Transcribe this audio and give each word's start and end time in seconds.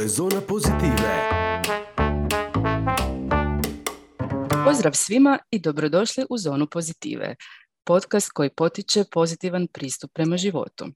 Ovo 0.00 0.04
je 0.04 0.08
Zona 0.08 0.40
Pozitive. 0.48 1.30
Pozdrav 4.64 4.92
svima 4.94 5.38
i 5.50 5.58
dobrodošli 5.58 6.24
u 6.30 6.38
Zonu 6.38 6.66
Pozitive, 6.66 7.36
podcast 7.84 8.32
koji 8.32 8.50
potiče 8.50 9.04
pozitivan 9.12 9.66
pristup 9.66 10.10
prema 10.14 10.36
životu. 10.36 10.86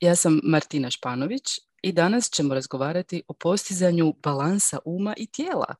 Ja 0.00 0.16
sam 0.16 0.40
Martina 0.44 0.90
Španović 0.90 1.42
i 1.82 1.92
danas 1.92 2.30
ćemo 2.30 2.54
razgovarati 2.54 3.22
o 3.28 3.34
postizanju 3.34 4.14
balansa 4.22 4.78
uma 4.84 5.14
i 5.16 5.26
tijela 5.26 5.74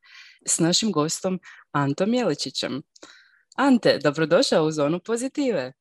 s 0.47 0.59
našim 0.59 0.93
gostom 0.93 1.41
Antom 1.73 2.15
Jeličićem. 2.15 2.83
Ante, 3.57 3.99
dobrodošao 4.03 4.65
u 4.65 4.71
Zonu 4.71 5.01
Pozitive. 5.07 5.73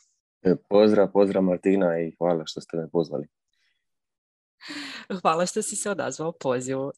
Pozdrav, 0.70 1.12
pozdrav 1.12 1.42
Martina 1.42 2.00
i 2.00 2.12
hvala 2.18 2.46
što 2.46 2.60
ste 2.60 2.76
me 2.76 2.90
pozvali. 2.90 3.37
Hvala 5.22 5.46
što 5.46 5.62
si 5.62 5.76
se 5.76 5.90
odazvao 5.90 6.32
pozivu. 6.32 6.92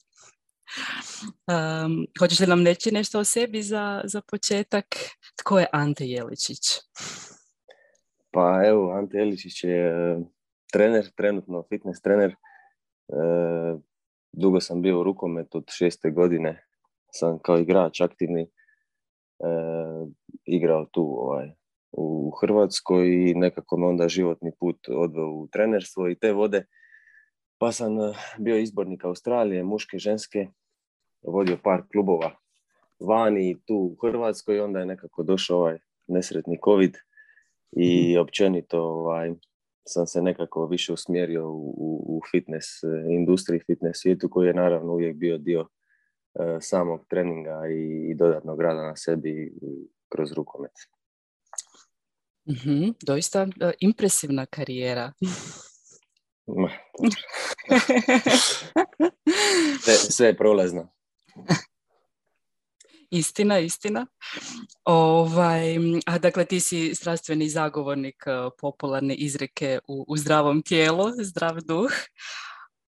Um, 1.26 2.06
hoćeš 2.18 2.40
li 2.40 2.46
nam 2.46 2.66
reći 2.66 2.90
nešto 2.92 3.18
o 3.18 3.24
sebi 3.24 3.62
za, 3.62 4.00
za 4.04 4.20
početak? 4.30 4.84
Tko 5.38 5.58
je 5.58 5.66
Ante 5.72 6.04
Jeličić? 6.04 6.60
Pa 8.30 8.62
evo, 8.66 8.92
Ante 8.92 9.18
Jeličić 9.18 9.64
je 9.64 9.88
e, 9.88 10.18
trener, 10.72 11.10
trenutno 11.16 11.64
fitness 11.68 12.02
trener. 12.02 12.30
E, 12.30 12.34
dugo 14.32 14.60
sam 14.60 14.82
bio 14.82 15.00
u 15.00 15.02
rukometu 15.02 15.58
od 15.58 15.64
šeste 15.70 16.10
godine. 16.10 16.66
Sam 17.12 17.38
kao 17.38 17.58
igrač 17.58 18.00
aktivni 18.00 18.42
e, 18.42 18.48
igrao 20.44 20.84
tu 20.84 21.16
ovaj, 21.18 21.50
u 21.92 22.30
Hrvatskoj 22.40 23.06
i 23.08 23.34
nekako 23.34 23.76
me 23.76 23.86
onda 23.86 24.08
životni 24.08 24.52
put 24.60 24.76
odveo 24.88 25.28
u 25.28 25.48
trenerstvo 25.48 26.08
i 26.08 26.18
te 26.18 26.32
vode 26.32 26.66
pa 27.60 27.72
sam 27.72 28.00
eh, 28.00 28.12
bio 28.38 28.56
izbornik 28.56 29.04
Australije, 29.04 29.64
muške, 29.64 29.98
ženske, 29.98 30.48
vodio 31.22 31.58
par 31.64 31.82
klubova 31.92 32.30
vani 33.00 33.50
i 33.50 33.58
tu 33.66 33.74
u 33.74 33.96
Hrvatskoj 34.02 34.60
onda 34.60 34.78
je 34.78 34.86
nekako 34.86 35.22
došao 35.22 35.58
ovaj 35.58 35.78
nesretni 36.06 36.58
COVID 36.64 36.96
i 37.72 38.12
Mhm. 38.12 38.20
općenito 38.20 38.82
ovaj, 38.82 39.32
sam 39.86 40.06
se 40.06 40.22
nekako 40.22 40.66
više 40.66 40.92
usmjerio 40.92 41.48
u, 41.50 41.74
u- 42.06 42.20
fitness 42.30 42.66
eh, 42.84 42.86
industriji, 43.10 43.60
fitness 43.66 44.00
svijetu 44.02 44.28
koji 44.30 44.46
je 44.46 44.54
naravno 44.54 44.92
uvijek 44.92 45.16
bio 45.16 45.38
dio 45.38 45.68
eh, 46.40 46.58
samog 46.60 47.06
treninga 47.08 47.60
i, 47.70 48.10
i 48.10 48.14
dodatnog 48.14 48.60
rada 48.60 48.82
na 48.82 48.96
sebi 48.96 49.52
kroz 50.08 50.32
rukomet. 50.32 50.72
Mhm, 52.50 52.88
doista 53.06 53.46
impresivna 53.80 54.46
karijera. 54.46 55.12
Ma, 56.56 56.70
Sve, 59.80 59.94
sve 59.94 60.26
je 60.26 60.36
prolazno. 60.36 60.88
istina, 63.10 63.58
istina. 63.58 64.06
Ovaj, 64.84 65.76
a 66.06 66.18
dakle, 66.18 66.44
ti 66.44 66.60
si 66.60 66.94
strastveni 66.94 67.48
zagovornik 67.48 68.24
e, 68.26 68.30
popularne 68.60 69.14
izreke 69.14 69.78
u, 69.88 70.04
u 70.08 70.16
zdravom 70.16 70.62
tijelu, 70.62 71.04
zdrav 71.22 71.60
duh. 71.60 71.90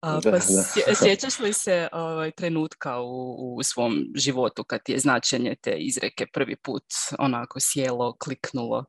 A, 0.02 0.12
Da, 0.14 0.22
pa 0.22 0.32
da. 0.32 0.38
sje- 0.40 0.96
sjećaš 0.96 1.40
li 1.40 1.54
se 1.54 1.88
ovaj, 1.92 2.32
trenutka 2.32 3.00
u, 3.00 3.36
u 3.58 3.64
svom 3.64 4.06
životu 4.16 4.64
kad 4.64 4.84
ti 4.84 4.92
je 4.92 5.00
značenje 5.00 5.56
te 5.62 5.72
izreke 5.72 6.26
prvi 6.34 6.56
put 6.56 6.84
onako 7.20 7.60
sjelo, 7.60 8.18
kliknulo? 8.18 8.86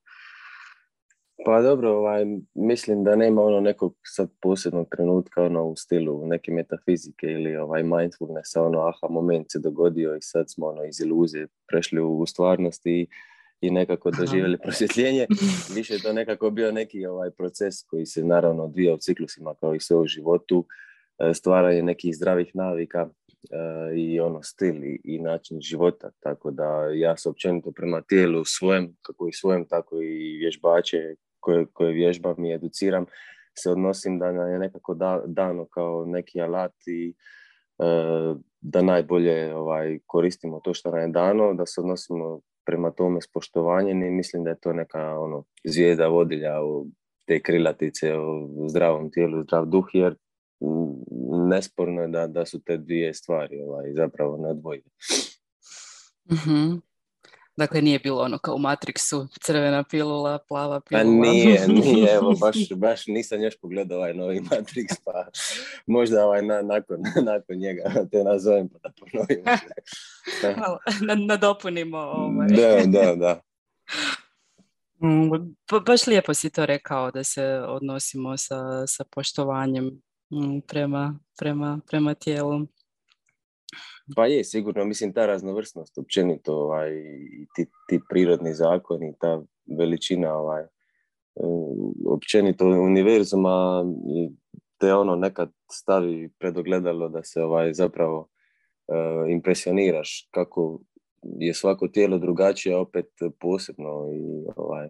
Pa 1.44 1.62
dobro, 1.62 1.96
ovaj, 1.96 2.24
mislim 2.54 3.04
da 3.04 3.16
nema 3.16 3.42
ono 3.42 3.60
nekog 3.60 3.94
sad 4.04 4.30
posebnog 4.42 4.88
trenutka 4.90 5.42
ono 5.42 5.64
u 5.64 5.76
stilu 5.76 6.26
neke 6.26 6.52
metafizike 6.52 7.26
ili 7.26 7.56
ovaj 7.56 7.82
mindfulnessa, 7.82 8.62
ono 8.62 8.80
aha 8.80 9.08
moment 9.10 9.52
se 9.52 9.58
dogodio 9.58 10.16
i 10.16 10.22
sad 10.22 10.50
smo 10.50 10.66
ono 10.66 10.84
iz 10.84 11.00
iluzije 11.00 11.46
prešli 11.68 12.00
u, 12.00 12.26
stvarnost 12.26 12.86
i, 12.86 13.06
i 13.60 13.70
nekako 13.70 14.10
doživjeli 14.10 14.58
prosvjetljenje. 14.64 15.26
Više 15.74 15.94
je 15.94 16.02
to 16.02 16.12
nekako 16.12 16.50
bio 16.50 16.72
neki 16.72 17.06
ovaj 17.06 17.30
proces 17.30 17.82
koji 17.82 18.06
se 18.06 18.24
naravno 18.24 18.64
odvija 18.64 18.94
u 18.94 18.98
ciklusima 18.98 19.54
kao 19.54 19.74
i 19.74 19.80
sve 19.80 19.96
u 19.96 20.06
životu, 20.06 20.66
e, 21.18 21.34
stvaranje 21.34 21.82
nekih 21.82 22.16
zdravih 22.16 22.50
navika 22.54 23.08
e, 23.50 23.96
i 23.96 24.20
ono 24.20 24.42
stil 24.42 24.84
i, 24.84 25.00
i 25.04 25.18
način 25.18 25.60
života, 25.60 26.10
tako 26.20 26.50
da 26.50 26.88
ja 26.94 27.16
se 27.16 27.28
općenito 27.28 27.72
prema 27.72 28.02
tijelu 28.02 28.44
svojem, 28.44 28.96
kako 29.02 29.28
i 29.28 29.32
svojem, 29.32 29.64
tako 29.68 30.02
i 30.02 30.38
vježbače 30.38 31.14
koje, 31.46 31.66
koje 31.72 31.92
vježbam 31.92 32.44
i 32.44 32.54
educiram, 32.54 33.06
se 33.58 33.70
odnosim 33.70 34.18
da 34.18 34.32
nam 34.32 34.50
je 34.50 34.58
nekako 34.58 34.94
da, 34.94 35.22
dano 35.26 35.66
kao 35.66 36.04
neki 36.06 36.40
alat 36.40 36.72
i 36.86 37.14
e, 37.78 37.84
da 38.60 38.82
najbolje 38.82 39.54
ovaj, 39.54 39.98
koristimo 40.06 40.60
to 40.60 40.74
što 40.74 40.90
nam 40.90 41.00
je 41.00 41.08
dano, 41.08 41.54
da 41.54 41.66
se 41.66 41.80
odnosimo 41.80 42.40
prema 42.66 42.90
tome 42.90 43.20
s 43.20 43.32
poštovanjem 43.32 44.02
i 44.02 44.10
mislim 44.10 44.44
da 44.44 44.50
je 44.50 44.60
to 44.60 44.72
neka 44.72 45.18
ono, 45.18 45.44
zvijeda 45.64 46.08
vodilja 46.08 46.62
u 46.62 46.86
te 47.26 47.40
krilatice 47.42 48.14
o 48.14 48.48
zdravom 48.68 49.10
tijelu, 49.10 49.42
zdrav 49.42 49.66
duh, 49.66 49.86
jer 49.92 50.16
nesporno 51.48 52.02
je 52.02 52.08
da, 52.08 52.26
da 52.26 52.46
su 52.46 52.60
te 52.60 52.76
dvije 52.76 53.14
stvari 53.14 53.60
ovaj, 53.60 53.92
zapravo 53.92 54.36
neodvojive. 54.36 54.90
Mhm. 56.32 56.85
Dakle, 57.56 57.82
nije 57.82 57.98
bilo 57.98 58.22
ono 58.22 58.38
kao 58.38 58.54
u 58.54 58.58
Matrixu, 58.58 59.26
crvena 59.40 59.82
pilula, 59.82 60.38
plava 60.48 60.80
Pa 60.80 60.86
pilula. 60.88 61.04
nije, 61.30 61.68
nije, 61.84 62.12
evo, 62.14 62.34
baš, 62.40 62.56
baš 62.76 63.06
nisam 63.06 63.42
još 63.42 63.58
pogledao 63.60 63.98
ovaj 63.98 64.14
novi 64.14 64.40
Matrix, 64.40 65.00
pa 65.04 65.26
možda 65.86 66.26
ovaj 66.26 66.42
na, 66.42 66.62
nakon, 66.62 66.96
nakon 67.32 67.56
njega 67.56 67.82
te 68.10 68.24
nazovem 68.24 68.68
pa 68.68 68.78
da 68.78 68.90
ponovim. 69.00 69.44
Malo 70.60 70.78
na- 71.00 71.26
nadopunimo 71.26 71.98
ovaj. 71.98 72.48
da, 72.48 73.00
da, 73.00 73.14
da. 73.16 73.40
Mm, 75.02 75.30
ba- 75.70 75.80
baš 75.80 76.06
lijepo 76.06 76.34
si 76.34 76.50
to 76.50 76.66
rekao 76.66 77.10
da 77.10 77.24
se 77.24 77.44
odnosimo 77.68 78.36
sa, 78.36 78.86
sa 78.86 79.04
poštovanjem 79.10 79.84
mm, 80.32 80.60
prema, 80.68 81.18
prema, 81.38 81.80
prema 81.90 82.14
tijelu. 82.14 82.60
Pa 84.14 84.26
je, 84.26 84.44
sigurno, 84.44 84.84
mislim, 84.84 85.12
ta 85.12 85.26
raznovrsnost 85.26 85.98
općenito, 85.98 86.54
ovaj, 86.54 86.90
ti, 87.54 87.66
ti 87.88 88.00
prirodni 88.08 88.54
zakoni, 88.54 89.14
ta 89.20 89.42
veličina, 89.78 90.34
ovaj, 90.38 90.62
e, 90.62 90.68
općenito 92.06 92.66
univerzuma, 92.66 93.84
te 94.78 94.94
ono 94.94 95.16
nekad 95.16 95.50
stavi 95.70 96.30
pred 96.38 96.58
ogledalo 96.58 97.08
da 97.08 97.22
se 97.22 97.42
ovaj, 97.42 97.72
zapravo 97.72 98.28
e, 98.88 98.92
impresioniraš 99.32 100.28
kako 100.30 100.80
je 101.22 101.54
svako 101.54 101.88
tijelo 101.88 102.18
drugačije, 102.18 102.76
opet 102.76 103.06
posebno 103.40 104.08
i 104.12 104.46
ovaj, 104.56 104.88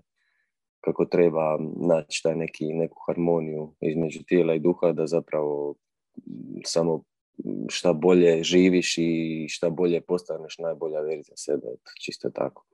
kako 0.80 1.04
treba 1.04 1.58
naći 1.76 2.22
taj 2.22 2.36
neki, 2.36 2.72
neku 2.72 2.96
harmoniju 3.06 3.74
između 3.80 4.20
tijela 4.28 4.54
i 4.54 4.60
duha 4.60 4.92
da 4.92 5.06
zapravo 5.06 5.74
samo 6.64 7.02
šta 7.68 7.92
bolje 7.92 8.42
živiš 8.44 8.94
i 8.98 9.46
šta 9.48 9.70
bolje 9.70 10.00
postaneš 10.00 10.58
najbolja 10.58 11.00
verzija 11.00 11.36
sebe, 11.36 11.66
eto, 11.74 11.90
čisto 12.00 12.30
tako. 12.30 12.66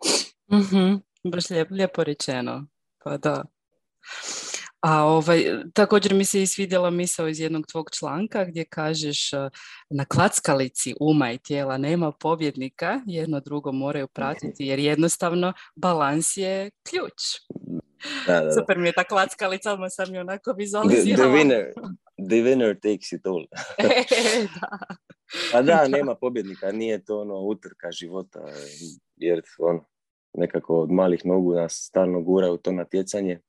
Mhm, 0.52 0.94
Baš 1.24 1.50
lijepo, 1.50 1.74
lijepo 1.74 2.04
rečeno. 2.04 2.66
Pa 3.04 3.16
da. 3.16 3.44
A 4.80 5.04
ovaj, 5.04 5.44
također 5.74 6.14
mi 6.14 6.24
se 6.24 6.42
i 6.42 6.46
svidjela 6.46 6.90
misao 6.90 7.28
iz 7.28 7.40
jednog 7.40 7.66
tvog 7.66 7.90
članka 7.98 8.44
gdje 8.44 8.64
kažeš 8.64 9.32
eh, 9.32 9.48
na 9.90 10.04
klackalici 10.04 10.94
uma 11.00 11.32
i 11.32 11.38
tijela 11.38 11.78
nema 11.78 12.12
pobjednika, 12.12 13.00
jedno 13.06 13.40
drugo 13.40 13.72
moraju 13.72 14.08
pratiti 14.08 14.64
jer 14.66 14.78
jednostavno 14.78 15.52
balans 15.76 16.36
je 16.36 16.70
ključ. 16.90 17.12
Da, 18.26 18.40
da, 18.40 18.44
da. 18.44 18.52
Super 18.52 18.78
mi 18.78 18.88
je 18.88 18.92
ta 18.92 19.04
klackalica, 19.04 19.72
odmah 19.72 19.88
sam 19.92 20.14
je 20.14 20.20
onako 20.20 20.42
The, 20.42 20.52
the, 20.52 20.56
vizualizirala. 20.62 21.34
winner, 21.34 21.64
the 22.32 22.42
winner 22.42 22.74
takes 22.74 23.12
it 23.12 23.26
all. 23.26 23.46
da. 24.60 24.78
A 25.54 25.62
da, 25.62 25.88
nema 25.88 26.14
pobjednika, 26.14 26.72
nije 26.72 27.04
to 27.04 27.20
ono 27.20 27.40
utrka 27.40 27.90
života, 27.92 28.40
jer 29.16 29.42
ono, 29.58 29.84
nekako 30.34 30.80
od 30.80 30.90
malih 30.90 31.26
nogu 31.26 31.54
nas 31.54 31.72
stalno 31.88 32.22
gura 32.22 32.50
u 32.52 32.56
to 32.56 32.72
natjecanje. 32.72 33.40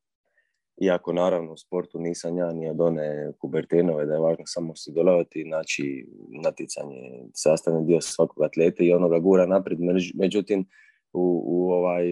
Iako 0.81 1.13
naravno 1.13 1.53
u 1.53 1.57
sportu 1.57 1.99
nisam 1.99 2.37
ja 2.37 2.51
ni 2.53 2.69
od 2.69 2.81
one 2.81 3.31
kubertenove 3.39 4.05
da 4.05 4.13
je 4.13 4.19
važno 4.19 4.43
samo 4.47 4.75
sudjelovati, 4.75 5.43
znači 5.47 6.07
natjecanje 6.43 6.95
je 6.95 7.25
sastavni 7.33 7.85
dio 7.85 8.01
svakog 8.01 8.43
atleta 8.43 8.83
i 8.83 8.93
ono 8.93 9.09
ga 9.09 9.19
gura 9.19 9.45
naprijed. 9.45 9.79
Među- 9.79 10.13
Međutim, 10.15 10.65
u, 11.13 11.43
u, 11.45 11.71
ovaj, 11.71 12.05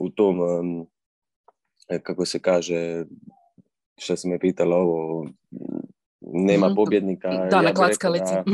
u 0.00 0.10
tom, 0.14 0.36
e, 1.88 1.98
kako 2.02 2.24
se 2.26 2.38
kaže, 2.38 3.04
što 3.98 4.16
si 4.16 4.28
me 4.28 4.38
pitala 4.38 4.76
ovo, 4.76 5.26
nema 6.32 6.66
Mhm. 6.66 6.74
pobjednika. 6.76 7.28
Da, 7.28 7.56
ja 7.56 7.62
na 7.62 7.74
klackalici. 7.74 8.34
da- 8.34 8.44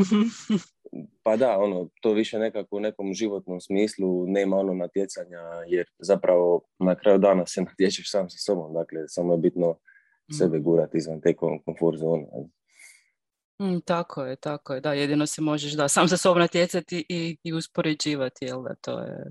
pa 1.23 1.37
da, 1.37 1.59
ono, 1.59 1.89
to 2.03 2.13
više 2.13 2.39
nekako 2.39 2.77
u 2.77 2.81
nekom 2.81 3.15
životnom 3.15 3.61
smislu 3.61 4.27
nema 4.27 4.57
ono 4.57 4.75
natjecanja, 4.75 5.39
jer 5.67 5.87
zapravo 5.99 6.63
na 6.79 6.95
kraju 6.95 7.19
dana 7.19 7.47
se 7.47 7.61
natječeš 7.71 8.11
sam 8.11 8.31
sa 8.31 8.39
sobom, 8.39 8.75
dakle, 8.75 9.09
samo 9.09 9.33
je 9.35 9.39
bitno 9.39 9.79
sebe 10.31 10.59
gurati 10.59 10.99
izvan 10.99 11.21
te 11.21 11.35
kom- 11.35 11.63
komfort 11.65 11.99
zone. 11.99 12.27
Mm, 13.61 13.81
tako 13.81 14.25
je, 14.25 14.37
tako 14.37 14.75
je. 14.75 14.81
Da, 14.81 14.93
jedino 14.93 15.27
se 15.27 15.43
možeš 15.43 15.73
da 15.73 15.89
sam 15.89 16.09
sa 16.09 16.17
sobom 16.17 16.39
natjecati 16.39 17.07
i, 17.09 17.37
i 17.43 17.53
uspoređivati, 17.53 18.45
jel 18.45 18.63
da, 18.63 18.75
to 18.75 18.99
je, 19.01 19.25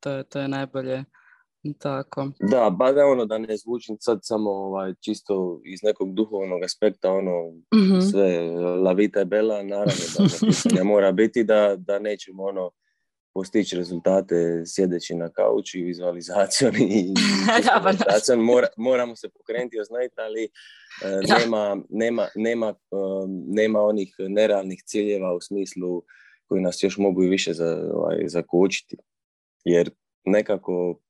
to 0.00 0.10
je, 0.10 0.24
to 0.24 0.40
je 0.40 0.48
najbolje. 0.48 1.04
Tako. 1.78 2.30
Da, 2.40 2.70
ba 2.70 2.92
da 2.92 3.06
ono 3.06 3.24
da 3.26 3.38
ne 3.38 3.56
zvučim 3.56 3.96
sad 4.00 4.18
samo 4.22 4.50
ovaj, 4.50 4.94
čisto 5.00 5.60
iz 5.64 5.80
nekog 5.82 6.14
duhovnog 6.14 6.62
aspekta, 6.62 7.12
ono 7.12 7.50
mm-hmm. 7.50 8.00
sve 8.00 8.50
la 8.84 8.92
vita 8.92 9.18
je 9.18 9.24
bela, 9.24 9.62
naravno 9.62 10.04
da 10.18 10.76
ne 10.76 10.84
mora 10.84 11.12
biti 11.12 11.44
da, 11.44 11.76
da 11.78 11.98
nećemo 11.98 12.44
ono 12.44 12.70
postići 13.34 13.76
rezultate 13.76 14.62
sjedeći 14.66 15.14
na 15.14 15.28
kauču 15.28 15.78
i 15.78 15.82
vizualizacijom 15.82 16.74
i 16.76 17.14
vizualizacijom. 17.56 18.44
Mora, 18.50 18.66
moramo 18.76 19.16
se 19.16 19.28
pokrenuti 19.28 19.80
oznajiti, 19.80 20.14
ali 20.18 20.44
e, 20.44 20.48
nema, 21.38 21.82
nema, 21.88 22.26
nema, 22.34 22.74
um, 22.90 23.44
nema 23.46 23.80
onih 23.80 24.14
nerealnih 24.18 24.82
ciljeva 24.86 25.34
u 25.34 25.40
smislu 25.40 26.02
koji 26.46 26.62
nas 26.62 26.82
još 26.82 26.98
mogu 26.98 27.24
i 27.24 27.28
više 27.28 27.52
za, 27.52 27.90
ovaj, 27.94 28.16
zakočiti. 28.26 28.96
Jer 29.64 29.90
nekako 30.24 31.00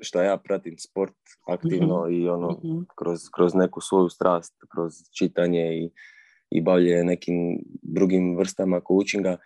što 0.00 0.22
ja 0.22 0.36
pratim 0.36 0.78
sport 0.78 1.16
aktivno 1.48 2.04
mhm. 2.04 2.14
i 2.14 2.28
ono 2.28 2.50
mhm. 2.50 2.78
kroz, 2.98 3.20
kroz 3.34 3.54
neku 3.54 3.80
svoju 3.80 4.08
strast, 4.08 4.54
kroz 4.72 4.92
čitanje 5.18 5.78
i, 5.78 5.90
i 6.50 6.60
bavlje 6.60 7.04
nekim 7.04 7.58
drugim 7.82 8.36
vrstama 8.36 8.80
coachinga, 8.88 9.36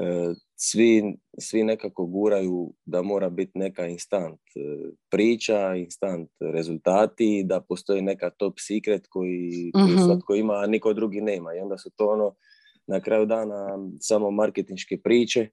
E, 0.00 0.34
svi, 0.56 1.16
svi 1.38 1.64
nekako 1.64 2.06
guraju 2.06 2.72
da 2.86 3.02
mora 3.02 3.30
biti 3.30 3.58
neka 3.58 3.86
instant 3.86 4.40
e, 4.40 4.60
priča, 5.10 5.74
instant 5.74 6.30
rezultati, 6.54 7.42
da 7.46 7.60
postoji 7.60 8.02
neka 8.02 8.30
top 8.30 8.54
secret 8.58 9.06
koji, 9.08 9.70
koji 9.72 9.94
mhm. 9.94 10.02
svatko 10.04 10.34
ima, 10.34 10.54
a 10.54 10.66
niko 10.66 10.92
drugi 10.92 11.20
nema. 11.20 11.54
I 11.54 11.60
onda 11.60 11.78
su 11.78 11.90
to 11.96 12.06
ono 12.06 12.34
na 12.86 13.00
kraju 13.00 13.26
dana 13.26 13.78
samo 14.00 14.30
marketinške 14.30 15.00
priče 15.02 15.48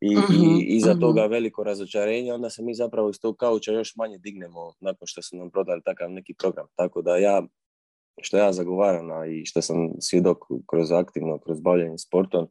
i, 0.00 0.16
uh 0.16 0.24
i 0.30 0.76
iza 0.76 0.90
mhm. 0.90 1.00
toga 1.00 1.26
veliko 1.26 1.64
razočarenje, 1.64 2.32
onda 2.32 2.50
se 2.50 2.62
mi 2.62 2.74
zapravo 2.74 3.10
iz 3.10 3.20
tog 3.20 3.36
kauča 3.36 3.72
još 3.72 3.96
manje 3.96 4.18
dignemo 4.18 4.72
nakon 4.80 5.06
što 5.06 5.22
su 5.22 5.36
nam 5.36 5.50
prodali 5.50 5.82
takav 5.84 6.10
neki 6.10 6.34
program. 6.34 6.66
Tako 6.76 7.02
da 7.02 7.16
ja, 7.16 7.42
što 8.20 8.36
ja 8.36 8.52
zagovaram 8.52 9.32
i 9.32 9.46
što 9.46 9.62
sam 9.62 9.90
svjedok 10.00 10.38
kroz 10.70 10.92
aktivno, 10.92 11.38
kroz 11.38 11.60
bavljanje 11.60 11.98
sportom, 11.98 12.46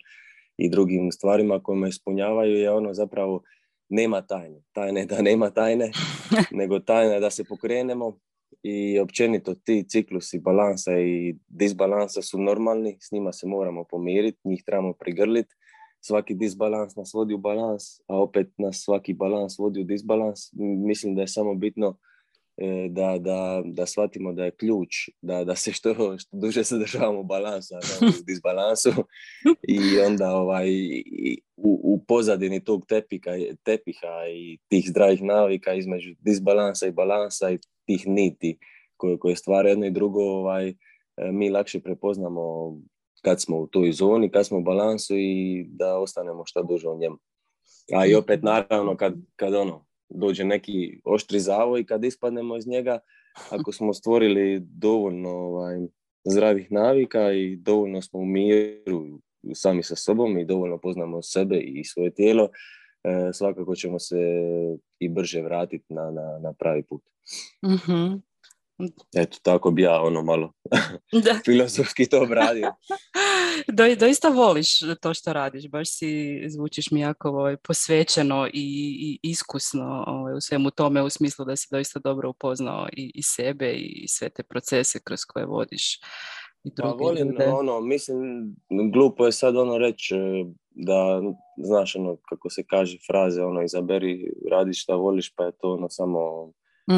i 0.57 0.69
drugim 0.69 1.11
stvarima 1.11 1.59
koje 1.63 1.77
me 1.77 1.89
ispunjavaju 1.89 2.57
je 2.57 2.71
ono 2.71 2.93
zapravo 2.93 3.41
nema 3.89 4.21
tajne. 4.21 4.61
Tajne 4.71 5.05
da 5.05 5.21
nema 5.21 5.49
tajne, 5.49 5.91
nego 6.59 6.79
tajne 6.79 7.19
da 7.19 7.29
se 7.29 7.43
pokrenemo 7.43 8.17
i 8.63 8.99
općenito 8.99 9.55
ti 9.55 9.85
ciklusi 9.89 10.39
balansa 10.39 10.99
i 10.99 11.35
disbalansa 11.47 12.21
su 12.21 12.39
normalni, 12.39 12.97
s 12.99 13.11
njima 13.11 13.31
se 13.31 13.47
moramo 13.47 13.83
pomiriti, 13.83 14.39
njih 14.43 14.63
trebamo 14.65 14.93
prigrliti. 14.93 15.55
Svaki 16.07 16.35
disbalans 16.35 16.95
nas 16.95 17.13
vodi 17.13 17.33
u 17.33 17.37
balans, 17.37 17.83
a 18.07 18.17
opet 18.21 18.47
nas 18.57 18.83
svaki 18.83 19.13
balans 19.13 19.59
vodi 19.59 19.81
u 19.81 19.83
disbalans. 19.83 20.39
Mislim 20.87 21.15
da 21.15 21.21
je 21.21 21.27
samo 21.27 21.55
bitno 21.55 21.97
E, 22.57 22.87
da, 22.89 23.17
da, 23.19 23.61
da 23.65 23.85
shvatimo 23.85 24.33
da 24.33 24.45
je 24.45 24.51
ključ 24.51 25.09
da, 25.21 25.43
da 25.43 25.55
se 25.55 25.71
što, 25.71 26.17
što 26.17 26.37
duže 26.37 26.63
zadržavamo 26.63 27.23
balansa 27.23 27.75
u 28.01 28.23
disbalansu 28.27 28.89
i 29.67 29.99
onda 30.07 30.35
ovaj, 30.35 30.69
u, 31.57 31.81
u 31.83 32.03
pozadini 32.07 32.63
tog 32.63 32.85
tepika, 32.87 33.31
tepiha 33.63 34.27
i 34.29 34.57
tih 34.67 34.89
zdravih 34.89 35.23
navika 35.23 35.73
između 35.73 36.15
disbalansa 36.19 36.87
i 36.87 36.91
balansa 36.91 37.51
i 37.51 37.59
tih 37.85 38.07
niti 38.07 38.57
koje, 38.97 39.19
koje 39.19 39.35
stvaraju 39.35 39.71
jedno 39.71 39.85
i 39.85 39.91
drugo 39.91 40.21
ovaj, 40.21 40.69
e, 40.69 40.75
mi 41.31 41.49
lakše 41.49 41.79
prepoznamo 41.79 42.73
kad 43.21 43.41
smo 43.41 43.57
u 43.57 43.67
toj 43.67 43.91
zoni, 43.91 44.31
kad 44.31 44.45
smo 44.47 44.57
u 44.57 44.61
balansu 44.61 45.13
i 45.17 45.65
da 45.69 45.97
ostanemo 45.97 46.45
što 46.45 46.63
duže 46.63 46.89
u 46.89 46.97
njemu. 46.97 47.17
A 47.95 48.05
i 48.05 48.15
opet 48.15 48.43
naravno 48.43 48.97
kad, 48.97 49.13
kad 49.35 49.53
ono, 49.53 49.85
dođe 50.09 50.43
neki 50.43 51.01
oštri 51.03 51.39
zavoj 51.39 51.81
i 51.81 51.85
kad 51.85 52.03
ispadnemo 52.03 52.57
iz 52.57 52.67
njega, 52.67 52.99
ako 53.49 53.71
smo 53.71 53.93
stvorili 53.93 54.59
dovoljno 54.59 55.29
ovaj, 55.29 55.77
zdravih 56.25 56.71
navika 56.71 57.31
i 57.31 57.55
dovoljno 57.55 58.01
smo 58.01 58.19
u 58.19 58.25
miru 58.25 59.19
sami 59.53 59.83
sa 59.83 59.95
sobom 59.95 60.37
i 60.37 60.45
dovoljno 60.45 60.77
poznamo 60.77 61.21
sebe 61.21 61.57
i 61.57 61.83
svoje 61.83 62.13
tijelo, 62.13 62.49
e, 63.03 63.33
svakako 63.33 63.75
ćemo 63.75 63.99
se 63.99 64.17
i 64.99 65.09
brže 65.09 65.41
vratiti 65.41 65.93
na, 65.93 66.11
na, 66.11 66.39
na 66.41 66.53
pravi 66.53 66.83
put. 66.83 67.01
mm 67.65 68.27
Eto, 69.15 69.37
tako 69.41 69.71
bi 69.71 69.81
ja 69.81 70.01
ono 70.01 70.23
malo 70.23 70.53
da. 71.25 71.39
filozofski 71.45 72.09
to 72.09 72.21
obradio. 72.21 72.73
Do, 73.73 73.95
doista 73.95 74.29
voliš 74.29 74.79
to 75.01 75.13
što 75.13 75.33
radiš, 75.33 75.69
baš 75.69 75.97
si 75.97 76.43
zvučiš 76.47 76.91
mi 76.91 76.99
jako 76.99 77.29
ovaj, 77.29 77.57
posvećeno 77.57 78.47
i, 78.47 78.97
i 79.01 79.19
iskusno 79.29 80.03
ovaj, 80.07 80.33
u 80.33 80.41
svemu 80.41 80.71
tome 80.71 81.01
u 81.01 81.09
smislu 81.09 81.45
da 81.45 81.55
si 81.55 81.67
doista 81.71 81.99
dobro 81.99 82.29
upoznao 82.29 82.87
i, 82.93 83.11
i 83.15 83.23
sebe 83.23 83.73
i 83.73 84.07
sve 84.07 84.29
te 84.29 84.43
procese 84.43 84.99
kroz 85.03 85.19
koje 85.27 85.45
vodiš. 85.45 85.99
I 86.63 86.71
pa 86.81 86.87
volim, 86.87 87.35
ono, 87.53 87.81
mislim, 87.81 88.19
glupo 88.93 89.25
je 89.25 89.31
sad 89.31 89.55
ono 89.55 89.77
reći 89.77 90.15
e, 90.15 90.45
da, 90.69 91.21
znaš, 91.63 91.95
ono, 91.95 92.17
kako 92.29 92.49
se 92.49 92.63
kaže 92.69 92.97
fraze, 93.11 93.43
ono, 93.43 93.63
izaberi, 93.63 94.31
radi 94.51 94.73
šta 94.73 94.95
voliš, 94.95 95.33
pa 95.35 95.43
je 95.43 95.51
to 95.51 95.73
ono 95.73 95.89
samo 95.89 96.19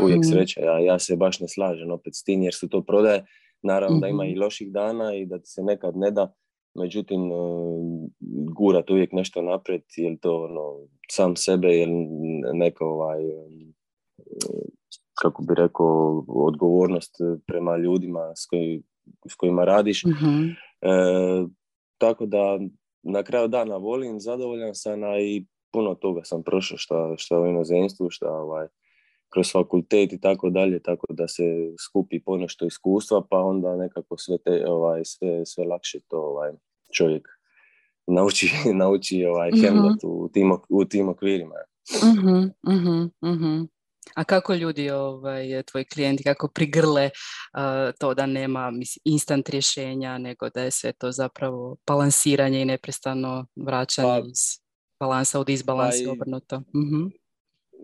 uvijek 0.04 0.20
mhm. 0.20 0.32
sreća. 0.32 0.62
Ja, 0.62 0.80
ja 0.80 1.00
se 1.00 1.16
baš 1.16 1.40
ne 1.40 1.48
slažem 1.48 1.92
opet 1.92 2.16
s 2.16 2.24
tim 2.24 2.44
jer 2.44 2.54
su 2.54 2.70
to 2.70 2.82
prodaje. 2.82 3.26
Naravno 3.62 4.00
da 4.00 4.08
ima 4.08 4.26
i 4.26 4.32
mhm. 4.32 4.42
loših 4.42 4.72
dana 4.72 5.16
i 5.16 5.26
da 5.26 5.40
ti 5.40 5.48
se 5.48 5.64
nekad 5.64 5.98
ne 5.98 6.12
da, 6.12 6.34
međutim 6.76 7.32
e, 7.32 7.36
gurat 8.56 8.90
uvijek 8.90 9.12
nešto 9.12 9.42
naprijed, 9.42 9.82
jer 9.98 10.18
to 10.20 10.44
ono, 10.44 10.88
sam 11.12 11.36
sebe, 11.36 11.68
jer 11.68 11.90
neka 12.54 12.86
ovaj, 12.86 13.26
e, 13.26 13.46
kako 15.22 15.44
bi 15.44 15.54
rekao, 15.56 16.26
odgovornost 16.28 17.16
prema 17.48 17.78
ljudima 17.78 18.36
s, 18.36 18.46
koji, 18.46 18.84
s 19.30 19.36
kojima 19.36 19.66
radiš. 19.66 20.06
Mhm. 20.06 20.46
E, 20.82 21.48
tako 21.98 22.26
da 22.26 22.60
na 23.04 23.24
kraju 23.24 23.48
dana 23.48 23.78
volim, 23.78 24.20
zadovoljan 24.20 24.76
sam, 24.76 25.04
a 25.04 25.20
i 25.20 25.46
puno 25.72 25.96
toga 25.96 26.22
sam 26.24 26.44
prošao 26.44 26.78
šta, 26.78 27.14
šta 27.18 27.40
u 27.40 27.46
inozemstvu, 27.46 28.10
šta 28.10 28.32
ovaj, 28.32 28.68
kroz 29.30 29.52
fakultet 29.52 30.14
i 30.14 30.22
tako 30.22 30.50
dalje, 30.50 30.80
tako 30.80 31.14
da 31.14 31.28
se 31.28 31.44
skupi 31.86 32.20
ponešto 32.20 32.66
iskustva, 32.66 33.26
pa 33.30 33.38
onda 33.38 33.76
nekako 33.76 34.18
sve, 34.18 34.38
te, 34.38 34.66
ovaj, 34.68 35.06
sve, 35.06 35.46
sve 35.46 35.66
lakše 35.66 36.00
to 36.08 36.18
ovaj, 36.18 36.52
čovjek 36.94 37.28
nauči, 38.08 38.50
nauči 38.82 39.26
ovaj, 39.26 39.52
mm 39.52 39.98
u, 40.04 40.30
tim, 40.34 40.52
u 40.70 40.86
tim 40.86 41.10
okvirima. 41.10 41.56
uh 42.64 43.68
A 44.16 44.24
kako 44.24 44.54
ljudi, 44.54 44.90
ovaj, 44.90 45.64
tvoji 45.64 45.86
klijenti, 45.86 46.24
kako 46.24 46.48
prigrle 46.48 47.10
to 48.00 48.14
da 48.14 48.26
nema 48.26 48.72
mislim, 48.72 49.02
instant 49.06 49.50
rješenja, 49.50 50.18
nego 50.18 50.50
da 50.50 50.62
je 50.62 50.72
sve 50.72 50.94
to 50.94 51.12
zapravo 51.12 51.78
balansiranje 51.88 52.62
i 52.62 52.66
neprestano 52.66 53.48
vraćanje 53.56 54.22
pa, 54.22 54.28
iz 54.32 54.40
balansa 55.00 55.40
u 55.40 55.44
disbalans 55.44 55.96
pa 56.06 56.12
obrnuto. 56.12 56.56
uh 56.56 57.12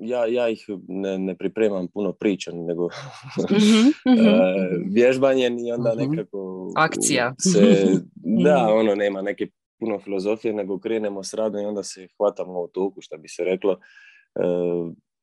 ja, 0.02 0.26
ja 0.26 0.50
ih 0.50 0.66
ne, 0.88 1.18
ne 1.18 1.36
pripremam 1.38 1.88
puno 1.88 2.14
priča, 2.14 2.52
nego 2.52 2.88
mm-hmm, 2.88 4.14
mm-hmm. 4.14 4.92
vježbanje 4.96 5.52
i 5.68 5.72
onda 5.72 5.94
mm-hmm. 5.96 6.12
nekako... 6.12 6.72
Akcija. 6.76 7.34
Se, 7.40 7.86
da, 8.46 8.74
ono, 8.74 8.96
nema 8.96 9.22
neke 9.22 9.48
puno 9.80 10.00
filozofije, 10.00 10.54
nego 10.54 10.80
krenemo 10.80 11.24
s 11.24 11.34
radom 11.34 11.62
i 11.62 11.66
onda 11.66 11.84
se 11.84 12.08
hvatamo 12.18 12.62
u 12.62 12.68
toku, 12.68 13.02
što 13.02 13.18
bi 13.18 13.28
se 13.28 13.44
reklo. 13.44 13.80
E, 14.36 14.42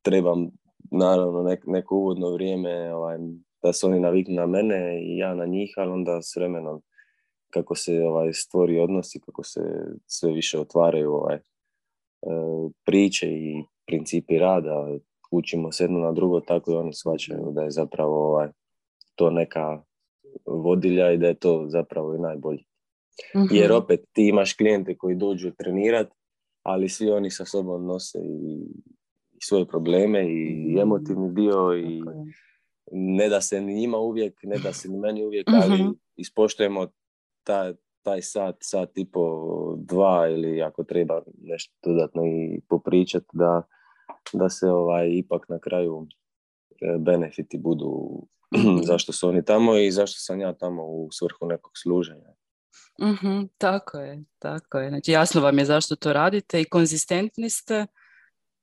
trebam, 0.02 0.50
naravno, 0.90 1.42
nek, 1.42 1.64
neko 1.66 1.96
uvodno 1.96 2.30
vrijeme 2.30 2.94
ovaj, 2.94 3.18
da 3.62 3.72
se 3.72 3.86
oni 3.86 4.00
naviknu 4.00 4.34
na 4.34 4.46
mene 4.46 5.02
i 5.02 5.18
ja 5.18 5.34
na 5.34 5.46
njih, 5.46 5.74
ali 5.76 5.90
onda 5.90 6.22
s 6.22 6.36
vremenom 6.36 6.82
kako 7.50 7.74
se 7.74 8.02
ovaj, 8.04 8.32
stvori 8.32 8.80
odnosi, 8.80 9.20
kako 9.20 9.42
se 9.42 9.60
sve 10.06 10.32
više 10.32 10.58
otvaraju 10.58 11.12
ovaj, 11.12 11.38
priče 12.84 13.26
i 13.26 13.64
principi 13.86 14.38
rada, 14.38 14.98
učimo 15.30 15.72
se 15.72 15.84
jedno 15.84 16.00
na 16.00 16.12
drugo, 16.12 16.40
tako 16.40 16.72
i 16.72 16.74
oni 16.74 16.92
shvaćaju 16.92 17.52
da 17.52 17.62
je 17.62 17.70
zapravo 17.70 18.28
ovaj, 18.28 18.48
to 19.14 19.30
neka 19.30 19.82
vodilja 20.46 21.12
i 21.12 21.18
da 21.18 21.26
je 21.26 21.34
to 21.34 21.64
zapravo 21.68 22.14
i 22.14 22.18
najbolje. 22.18 22.62
Mhm. 23.36 23.46
Jer 23.50 23.72
opet 23.72 24.00
ti 24.12 24.28
imaš 24.28 24.52
klijente 24.52 24.96
koji 24.96 25.14
dođu 25.14 25.50
trenirat, 25.50 26.08
ali 26.62 26.88
svi 26.88 27.10
oni 27.10 27.30
sa 27.30 27.44
sobom 27.44 27.86
nose 27.86 28.18
i, 28.18 28.66
svoje 29.44 29.66
probleme 29.66 30.26
i 30.32 30.70
mhm. 30.70 30.78
emotivni 30.78 31.34
dio 31.34 31.76
i 31.76 32.02
ne 32.92 33.28
da 33.28 33.40
se 33.40 33.60
ni 33.60 33.74
njima 33.74 33.98
uvijek, 33.98 34.40
ne 34.42 34.58
da 34.58 34.72
se 34.72 34.88
ni 34.88 34.98
meni 34.98 35.24
uvijek, 35.24 35.46
ali 35.48 35.82
uh 35.82 35.92
ispoštujemo 36.16 36.86
ta, 37.44 37.74
taj 38.02 38.22
sat, 38.22 38.56
sat 38.60 38.98
i 38.98 39.04
po 39.04 39.76
dva 39.78 40.28
ili 40.28 40.62
ako 40.62 40.84
treba 40.84 41.22
nešto 41.42 41.74
dodatno 41.82 42.22
i 42.26 42.60
popričati 42.68 43.26
da, 43.32 43.62
da 44.32 44.48
se 44.48 44.70
ovaj, 44.70 45.08
ipak 45.10 45.48
na 45.48 45.58
kraju 45.58 46.06
e, 46.80 46.98
benefiti 46.98 47.58
budu 47.58 48.22
zašto 48.90 49.12
su 49.12 49.28
oni 49.28 49.44
tamo 49.44 49.76
i 49.76 49.90
zašto 49.90 50.20
sam 50.20 50.40
ja 50.40 50.52
tamo 50.52 50.86
u 50.86 51.08
svrhu 51.12 51.46
nekog 51.46 51.72
služenja. 51.82 52.32
mm 53.00 53.48
tako 53.58 53.98
je, 53.98 54.24
tako 54.38 54.78
je. 54.78 54.88
Znači 54.88 55.10
jasno 55.10 55.40
vam 55.40 55.58
je 55.58 55.64
zašto 55.64 55.96
to 55.96 56.12
radite 56.12 56.60
i 56.60 56.64
konzistentni 56.64 57.50
ste 57.50 57.86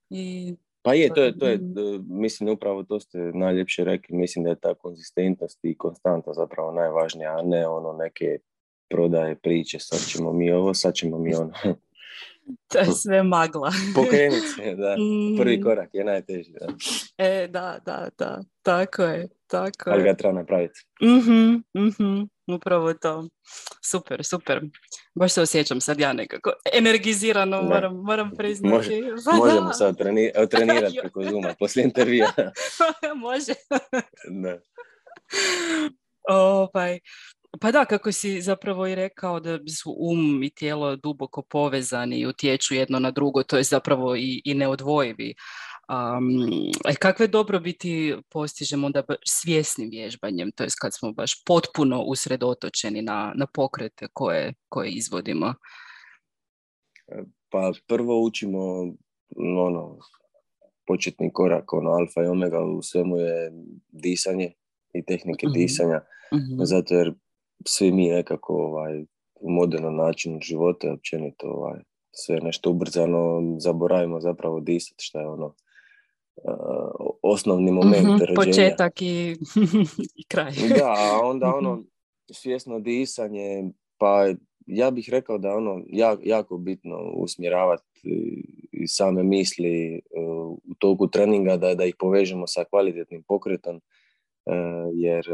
i 0.10 0.56
pa 0.82 0.94
je, 0.94 1.14
to 1.14 1.24
je, 1.24 1.38
to 1.38 1.48
je, 1.48 1.58
mhm. 1.58 2.22
mislim, 2.22 2.50
upravo 2.50 2.84
to 2.84 3.00
ste 3.00 3.18
najljepše 3.18 3.84
rekli, 3.84 4.18
mislim 4.18 4.44
da 4.44 4.50
je 4.50 4.60
ta 4.60 4.74
konzistentnost 4.74 5.60
i 5.64 5.78
konstanta 5.78 6.34
zapravo 6.34 6.72
najvažnija, 6.72 7.38
a 7.38 7.42
ne 7.42 7.68
ono 7.68 7.94
neke 7.94 8.38
prodaje 8.90 9.36
priče, 9.36 9.80
sad 9.80 10.00
ćemo 10.00 10.34
mi 10.34 10.52
ovo, 10.52 10.74
sad 10.74 10.94
ćemo 10.94 11.18
mi 11.18 11.36
ono. 11.36 11.54
to 12.72 12.80
je 12.80 12.86
sve 12.86 13.24
magla. 13.24 13.72
Pokrenut 13.96 14.44
se, 14.56 14.76
da. 14.76 14.96
Prvi 15.40 15.58
mhm. 15.58 15.64
korak 15.64 15.90
je 15.94 16.04
najteži. 16.04 16.52
Da. 16.52 16.68
E, 17.18 17.48
da, 17.48 17.80
da, 17.86 18.10
da, 18.18 18.42
tako 18.62 19.04
je, 19.04 19.28
tako 19.48 19.90
Ali 19.90 20.04
ga 20.04 20.14
treba 20.14 20.34
napraviti. 20.34 20.80
Mhm, 21.04 21.56
mhm, 21.88 22.24
upravo 22.56 22.94
to. 22.94 23.28
Super, 23.86 24.24
super. 24.24 24.62
Baš 25.16 25.34
se 25.34 25.42
osjećam 25.42 25.82
sad 25.82 26.00
ja 26.00 26.14
nekako 26.14 26.52
energizirano, 26.74 27.62
moram, 27.62 27.96
moram 27.96 28.32
priznati. 28.38 28.76
Može, 28.76 29.02
pa 29.26 29.38
možemo 29.38 29.74
sad 29.74 29.98
treni, 29.98 30.32
trenirati 30.50 30.98
preko 31.02 31.24
Zuma 31.24 31.54
poslije 31.60 31.84
intervija. 31.84 32.32
Može. 33.16 33.54
da. 34.44 34.60
Ovaj, 36.30 37.00
pa 37.62 37.72
da, 37.72 37.86
kako 37.86 38.12
si 38.12 38.42
zapravo 38.42 38.88
i 38.88 38.96
rekao 38.96 39.40
da 39.40 39.60
su 39.82 39.96
um 40.00 40.44
i 40.44 40.50
tijelo 40.50 40.96
duboko 40.96 41.42
povezani 41.42 42.20
i 42.20 42.26
utječu 42.26 42.76
jedno 42.76 43.00
na 43.00 43.12
drugo, 43.12 43.44
to 43.44 43.58
je 43.58 43.64
zapravo 43.64 44.16
i, 44.16 44.42
i 44.46 44.54
neodvojivi. 44.54 45.34
Um, 45.90 46.52
kakve 47.00 47.28
dobrobiti 47.28 48.16
postižemo 48.30 48.88
onda 48.88 49.04
svjesnim 49.26 49.90
vježbanjem, 49.90 50.52
to 50.52 50.64
je 50.64 50.70
kad 50.82 50.92
smo 50.96 51.12
baš 51.12 51.44
potpuno 51.44 52.02
usredotočeni 52.02 53.02
na, 53.02 53.34
na 53.36 53.48
pokrete 53.54 54.08
koje, 54.14 54.54
koje 54.70 54.90
izvodimo? 54.90 55.54
Pa 57.50 57.72
prvo 57.88 58.24
učimo 58.24 58.60
ono, 59.38 59.98
početni 60.88 61.34
korak, 61.34 61.74
ono, 61.74 61.90
alfa 61.90 62.24
i 62.24 62.28
omega 62.28 62.60
u 62.60 62.82
svemu 62.82 63.18
je 63.18 63.52
disanje 63.88 64.54
i 64.94 65.06
tehnike 65.06 65.48
mm 65.48 65.54
disanja, 65.54 66.02
mm 66.34 66.66
zato 66.66 66.96
jer 66.96 67.14
svi 67.66 67.92
mi 67.92 68.10
nekako 68.10 68.54
ovaj, 68.54 69.04
u 69.36 69.52
modernom 69.52 69.96
načinu 69.96 70.40
života 70.42 70.94
općenito 70.94 71.48
ovaj, 71.48 71.80
sve 72.12 72.40
nešto 72.42 72.70
ubrzano 72.70 73.42
zaboravimo 73.60 74.22
zapravo 74.22 74.60
disati 74.60 75.04
što 75.04 75.20
je 75.20 75.28
ono 75.28 75.46
uh, 75.46 77.16
osnovni 77.22 77.72
moment 77.72 78.04
mm 78.04 78.12
rođenja. 78.12 78.36
Početak 78.36 79.02
i, 79.02 79.36
i 80.22 80.24
kraj. 80.28 80.52
da, 80.78 80.94
a 80.98 81.20
onda 81.24 81.48
mhm. 81.48 81.58
ono 81.58 81.84
svjesno 82.32 82.80
disanje, 82.80 83.72
pa 83.98 84.34
ja 84.66 84.92
bih 84.92 85.10
rekao 85.12 85.38
da 85.38 85.56
ono 85.56 85.84
jako, 85.88 86.22
jako 86.26 86.58
bitno 86.58 86.98
usmjeravati 87.16 87.84
i 88.72 88.88
same 88.88 89.24
misli 89.24 90.02
uh, 90.12 90.58
u 90.64 90.76
toku 90.80 91.08
treninga 91.08 91.58
da, 91.58 91.76
da 91.76 91.86
ih 91.86 91.96
povežemo 92.00 92.48
sa 92.48 92.64
kvalitetnim 92.64 93.24
pokretom 93.28 93.76
uh, 93.76 94.92
jer 94.94 95.26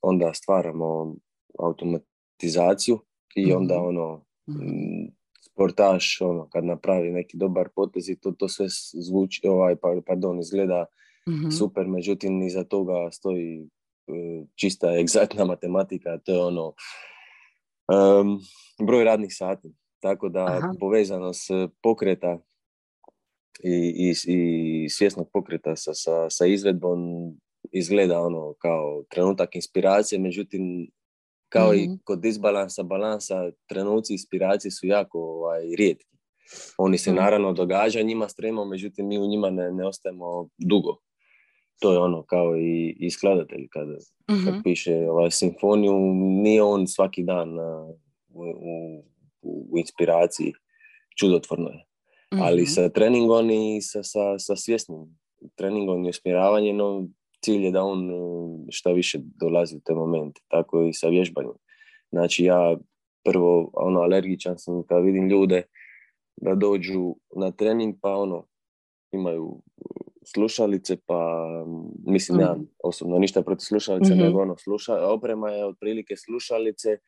onda 0.00 0.34
stvaramo 0.34 1.14
automatizaciju 1.58 2.98
i 3.36 3.52
onda 3.52 3.74
mhm. 3.74 3.86
ono 3.86 4.24
mhm. 4.48 5.04
Sportaš 5.40 6.20
ono 6.20 6.48
kad 6.48 6.64
napravi 6.64 7.10
neki 7.10 7.36
dobar 7.36 7.68
potez 7.74 8.08
i 8.08 8.16
to, 8.20 8.32
to 8.32 8.48
sve 8.48 8.66
zvuči 8.92 9.46
ovaj 9.46 9.76
pa, 9.76 10.00
pardon 10.06 10.40
izgleda 10.40 10.86
mhm. 11.28 11.50
super 11.50 11.86
međutim 11.86 12.42
iza 12.42 12.64
toga 12.64 13.10
stoji 13.10 13.68
e, 14.08 14.44
čista 14.54 14.94
egzaktna 15.00 15.44
matematika 15.44 16.18
to 16.18 16.32
je 16.32 16.44
ono 16.44 16.66
um, 16.66 18.40
broj 18.86 19.04
radnih 19.04 19.36
sati 19.36 19.74
tako 20.00 20.28
da 20.28 20.44
Aha. 20.44 20.74
povezanost 20.80 21.50
pokreta 21.82 22.38
i, 23.62 23.94
i, 23.96 24.14
i 24.26 24.88
svjesnog 24.88 25.30
pokreta 25.32 25.76
sa, 25.76 25.94
sa, 25.94 26.30
sa 26.30 26.46
izvedbom 26.46 26.98
izgleda 27.72 28.20
ono 28.20 28.54
kao 28.58 29.04
trenutak 29.10 29.54
inspiracije, 29.54 30.18
međutim 30.18 30.90
kao 31.54 31.74
i 31.74 31.88
mhm. 31.88 31.94
kod 32.04 32.20
disbalansa, 32.20 32.82
balansa, 32.82 33.50
trenuci 33.68 34.12
inspiracije 34.12 34.70
su 34.70 34.86
jako 34.86 35.18
ovaj, 35.18 35.62
rijetki. 35.78 36.16
Oni 36.78 36.98
se 36.98 37.10
mhm. 37.10 37.20
naravno 37.20 37.52
događaju, 37.52 38.06
njima 38.06 38.28
stremo, 38.28 38.64
međutim 38.64 39.08
mi 39.08 39.18
u 39.18 39.26
njima 39.26 39.50
ne, 39.50 39.72
ne 39.72 39.86
ostajemo 39.86 40.48
dugo. 40.58 40.96
To 41.80 41.92
je 41.92 41.98
ono 41.98 42.22
kao 42.22 42.56
i, 42.56 42.96
i 43.00 43.10
skladatelj 43.10 43.68
kad, 43.70 43.88
kad 44.26 44.54
mhm. 44.54 44.62
piše 44.64 44.94
ovaj, 45.10 45.30
simfoniju, 45.30 45.94
nije 46.42 46.62
on 46.62 46.86
svaki 46.86 47.22
dan 47.22 47.58
uh, 47.58 47.96
u, 48.28 48.42
u, 48.42 49.04
u, 49.42 49.78
inspiraciji, 49.78 50.52
čudotvorno 51.18 51.70
je. 51.70 51.84
Ali 52.30 52.66
sa 52.66 52.88
treningom 52.88 53.50
i 53.50 53.82
sa, 53.82 54.02
sa, 54.02 54.38
sa 54.38 54.56
svjesnim 54.56 55.18
treningom 55.54 56.04
i 56.04 56.08
usmjeravanjem, 56.08 56.76
no, 56.76 57.08
cilj 57.44 57.64
je 57.64 57.70
da 57.70 57.82
on 57.82 58.10
e, 58.10 58.14
šta 58.70 58.92
više 58.92 59.18
dolazi 59.22 59.76
u 59.76 59.80
te 59.84 59.94
momente, 59.94 60.40
tako 60.48 60.82
i 60.82 60.92
sa 60.92 61.08
vježbanjem. 61.08 61.54
Znači 62.12 62.44
ja 62.44 62.76
prvo 63.24 63.70
ono 63.72 64.00
alergičan 64.00 64.58
sam 64.58 64.82
kad 64.82 65.04
vidim 65.04 65.28
ljude 65.28 65.62
da 66.36 66.54
dođu 66.54 67.14
na 67.36 67.50
trening 67.50 67.94
pa 68.00 68.16
ono 68.16 68.46
imaju 69.12 69.62
slušalice 70.26 70.96
pa 71.06 71.46
mislim 72.06 72.40
ja 72.40 72.52
mhm. 72.52 72.64
osobno 72.84 73.18
ništa 73.18 73.42
protiv 73.42 73.64
slušalice 73.64 74.14
mm 74.14 74.18
nego 74.18 74.40
ono 74.40 74.56
sluša, 74.56 75.08
oprema 75.08 75.50
je 75.50 75.66
otprilike 75.66 76.16
slušalice 76.16 76.98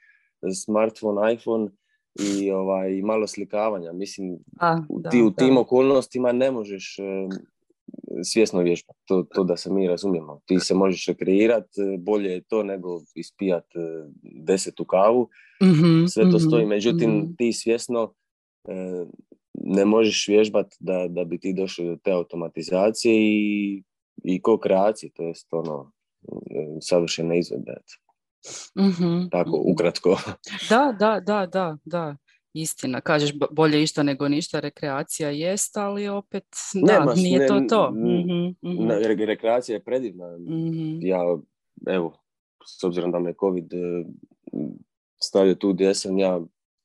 smartphone, 0.64 1.32
iPhone 1.34 1.70
i 2.14 2.50
ovaj 2.50 3.02
malo 3.02 3.26
slikavanja 3.26 3.92
mislim 3.92 4.38
A, 4.60 4.76
ti 5.10 5.22
u 5.22 5.30
tim 5.30 5.56
okolnostima 5.56 6.32
ne 6.32 6.50
možeš 6.50 6.96
svjesno 8.24 8.60
vježba, 8.60 8.92
to, 9.04 9.22
to 9.34 9.44
da 9.44 9.56
se 9.56 9.72
mi 9.72 9.88
razumijemo. 9.88 10.40
Ti 10.46 10.60
se 10.60 10.74
možeš 10.74 11.06
rekreirati, 11.06 11.80
bolje 11.98 12.30
je 12.30 12.40
to 12.40 12.62
nego 12.62 13.00
ispijati 13.14 13.78
e, 13.78 14.08
desetu 14.22 14.84
kavu, 14.84 15.28
mm 15.62 16.06
sve 16.08 16.30
to 16.30 16.38
stoji, 16.38 16.62
mhm, 16.62 16.68
međutim 16.68 17.10
mhm. 17.10 17.34
ti 17.38 17.52
svjesno 17.52 18.14
e, 18.68 19.04
ne 19.54 19.84
možeš 19.84 20.28
vježbati 20.28 20.76
da, 20.80 21.08
da 21.08 21.24
bi 21.24 21.38
ti 21.38 21.52
došao 21.52 21.86
do 21.86 21.96
te 21.96 22.12
automatizacije 22.12 23.14
i, 23.16 23.82
i 24.24 24.42
ko-kreacije, 24.42 25.10
to 25.14 25.22
jest 25.22 25.46
ono, 25.50 25.92
e, 26.28 26.78
savršene 26.80 27.38
izvedbe. 27.38 27.72
mm 28.78 29.28
Tako, 29.30 29.62
ukratko. 29.66 30.18
Da, 30.70 30.96
da, 30.98 31.20
da, 31.20 31.46
da, 31.46 31.76
da 31.84 32.16
istina. 32.56 33.00
Kažeš 33.00 33.32
bolje 33.50 33.82
išta 33.82 34.02
nego 34.02 34.28
ništa, 34.28 34.60
rekreacija 34.60 35.30
jest, 35.30 35.76
ali 35.76 36.08
opet 36.08 36.44
da, 36.74 37.14
nije 37.14 37.46
to 37.46 37.60
to. 37.68 37.90
mm 37.90 38.54
rekreacija 39.26 39.76
je 39.76 39.84
predivna. 39.84 40.38
Mhm. 40.38 40.98
Ja, 41.00 41.20
evo, 41.86 42.18
s 42.66 42.84
obzirom 42.84 43.12
da 43.12 43.18
me 43.18 43.34
COVID 43.40 43.74
e, 43.74 44.04
stavio 45.22 45.54
tu 45.54 45.72
gdje 45.72 45.94
sam 45.94 46.18
ja, 46.18 46.40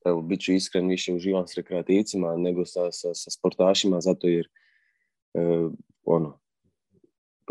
evo, 0.05 0.21
bit 0.21 0.41
ću 0.41 0.53
iskren, 0.53 0.87
više 0.87 1.13
uživam 1.13 1.47
s 1.47 1.55
rekreativcima 1.55 2.37
nego 2.37 2.65
sa, 2.65 2.91
sa, 2.91 3.13
sa 3.13 3.29
sportašima, 3.29 4.01
zato 4.01 4.27
jer 4.27 4.47
e, 5.33 5.39
ono, 6.03 6.39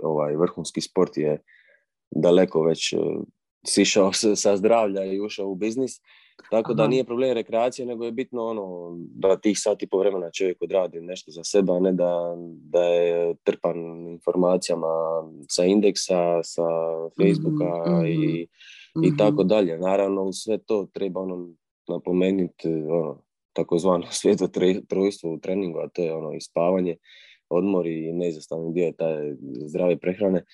ovaj 0.03 0.37
vrhunski 0.37 0.81
sport 0.81 1.17
je 1.17 1.43
daleko 2.11 2.63
već 2.63 2.93
e, 2.93 2.97
sišao 3.67 4.13
sa 4.13 4.57
zdravlja 4.57 5.05
i 5.05 5.21
ušao 5.21 5.47
u 5.47 5.55
biznis 5.55 6.01
tako 6.51 6.75
da 6.75 6.89
nije 6.89 7.05
problem 7.05 7.33
rekreacije, 7.33 7.87
nego 7.87 8.05
je 8.05 8.13
bitno 8.13 8.45
ono 8.45 8.97
da 9.15 9.37
tih 9.37 9.59
sati 9.59 9.87
po 9.87 9.99
vremena 9.99 10.31
čovjek 10.31 10.63
odradi 10.63 11.01
nešto 11.01 11.31
za 11.31 11.45
sebe, 11.45 11.73
a 11.73 11.81
ne 11.81 11.93
da, 11.93 12.37
da 12.47 12.85
je 12.85 13.35
trpan 13.45 13.77
informacijama 14.09 14.87
sa 15.49 15.65
indeksa, 15.65 16.43
sa 16.43 16.67
Facebooka 17.21 17.97
mhm, 17.97 18.07
i, 18.07 18.47
i 19.05 19.09
mhm. 19.09 19.17
tako 19.17 19.45
dalje. 19.45 19.79
Naravno, 19.79 20.33
sve 20.33 20.59
to 20.59 20.89
treba 20.93 21.21
ono 21.21 21.49
napomenuti 21.89 22.69
ono, 22.69 23.23
takozvano 23.53 24.07
sveto 24.21 24.49
trojstvo 24.89 25.33
u 25.33 25.39
treningu, 25.39 25.79
a 25.79 25.89
to 25.89 26.03
je 26.03 26.15
ono 26.15 26.33
i 26.33 26.41
spavanje 26.41 26.97
odmor 27.51 27.87
i 27.87 28.13
neizostavni 28.13 28.73
dio 28.73 28.85
je 28.85 28.93
taj 28.93 29.35
zdrave 29.67 29.97
prehrane. 29.97 30.45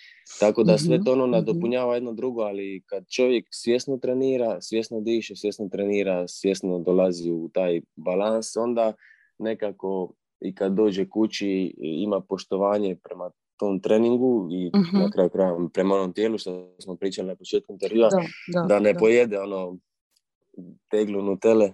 Tako 0.41 0.63
da 0.63 0.79
sve 0.79 0.97
mhm, 0.97 1.05
to 1.05 1.13
ono 1.13 1.27
mhm. 1.27 1.33
nadopunjava 1.33 1.95
jedno 1.95 2.13
drugo, 2.13 2.43
ali 2.43 2.83
kad 2.87 3.09
čovjek 3.09 3.47
svjesno 3.51 3.97
trenira, 3.97 4.61
svjesno 4.61 5.01
diše, 5.01 5.37
svjesno 5.37 5.69
trenira, 5.69 6.29
svjesno 6.29 6.79
dolazi 6.79 7.31
u 7.31 7.51
taj 7.53 7.81
balans, 7.97 8.57
onda 8.57 8.93
nekako 9.39 10.13
i 10.41 10.55
kad 10.55 10.73
dođe 10.73 11.09
kući 11.09 11.75
ima 11.79 12.21
poštovanje 12.21 12.97
prema 13.05 13.31
tom 13.57 13.81
treningu 13.81 14.49
i 14.51 14.71
na 14.73 14.81
mhm. 14.81 15.11
kraju 15.13 15.31
kraja 15.31 15.57
prema 15.73 15.95
onom 15.95 16.13
tijelu 16.13 16.39
što 16.39 16.77
smo 16.79 16.97
pričali 16.97 17.29
na 17.29 17.37
početku 17.37 17.73
intervjua, 17.73 18.09
da, 18.55 18.63
da, 18.69 18.81
ne 18.81 18.95
pojede 18.95 19.41
ono 19.41 19.77
teglu 20.91 21.23
nutele 21.23 21.73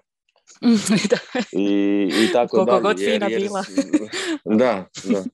I, 1.53 2.11
I 2.25 2.33
tako 2.33 2.57
Koliko 2.57 2.81
god 2.81 2.99
fina 2.99 3.29
bila. 3.29 3.65
da, 4.45 4.87
da. 5.05 5.25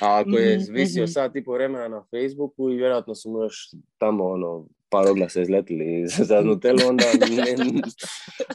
A 0.00 0.20
ako 0.20 0.30
je 0.30 0.66
visio 0.70 1.04
mm 1.04 1.08
sat 1.08 1.36
i 1.36 1.44
po 1.44 1.52
vremena 1.52 1.88
na 1.88 2.04
Facebooku 2.10 2.70
i 2.70 2.76
vjerojatno 2.76 3.14
su 3.14 3.30
mu 3.30 3.38
još 3.42 3.70
tamo 3.98 4.24
ono 4.24 4.66
par 4.90 5.08
oglasa 5.08 5.40
izletili 5.40 6.06
za 6.28 6.40
Nutellu, 6.40 6.80
onda, 6.88 7.04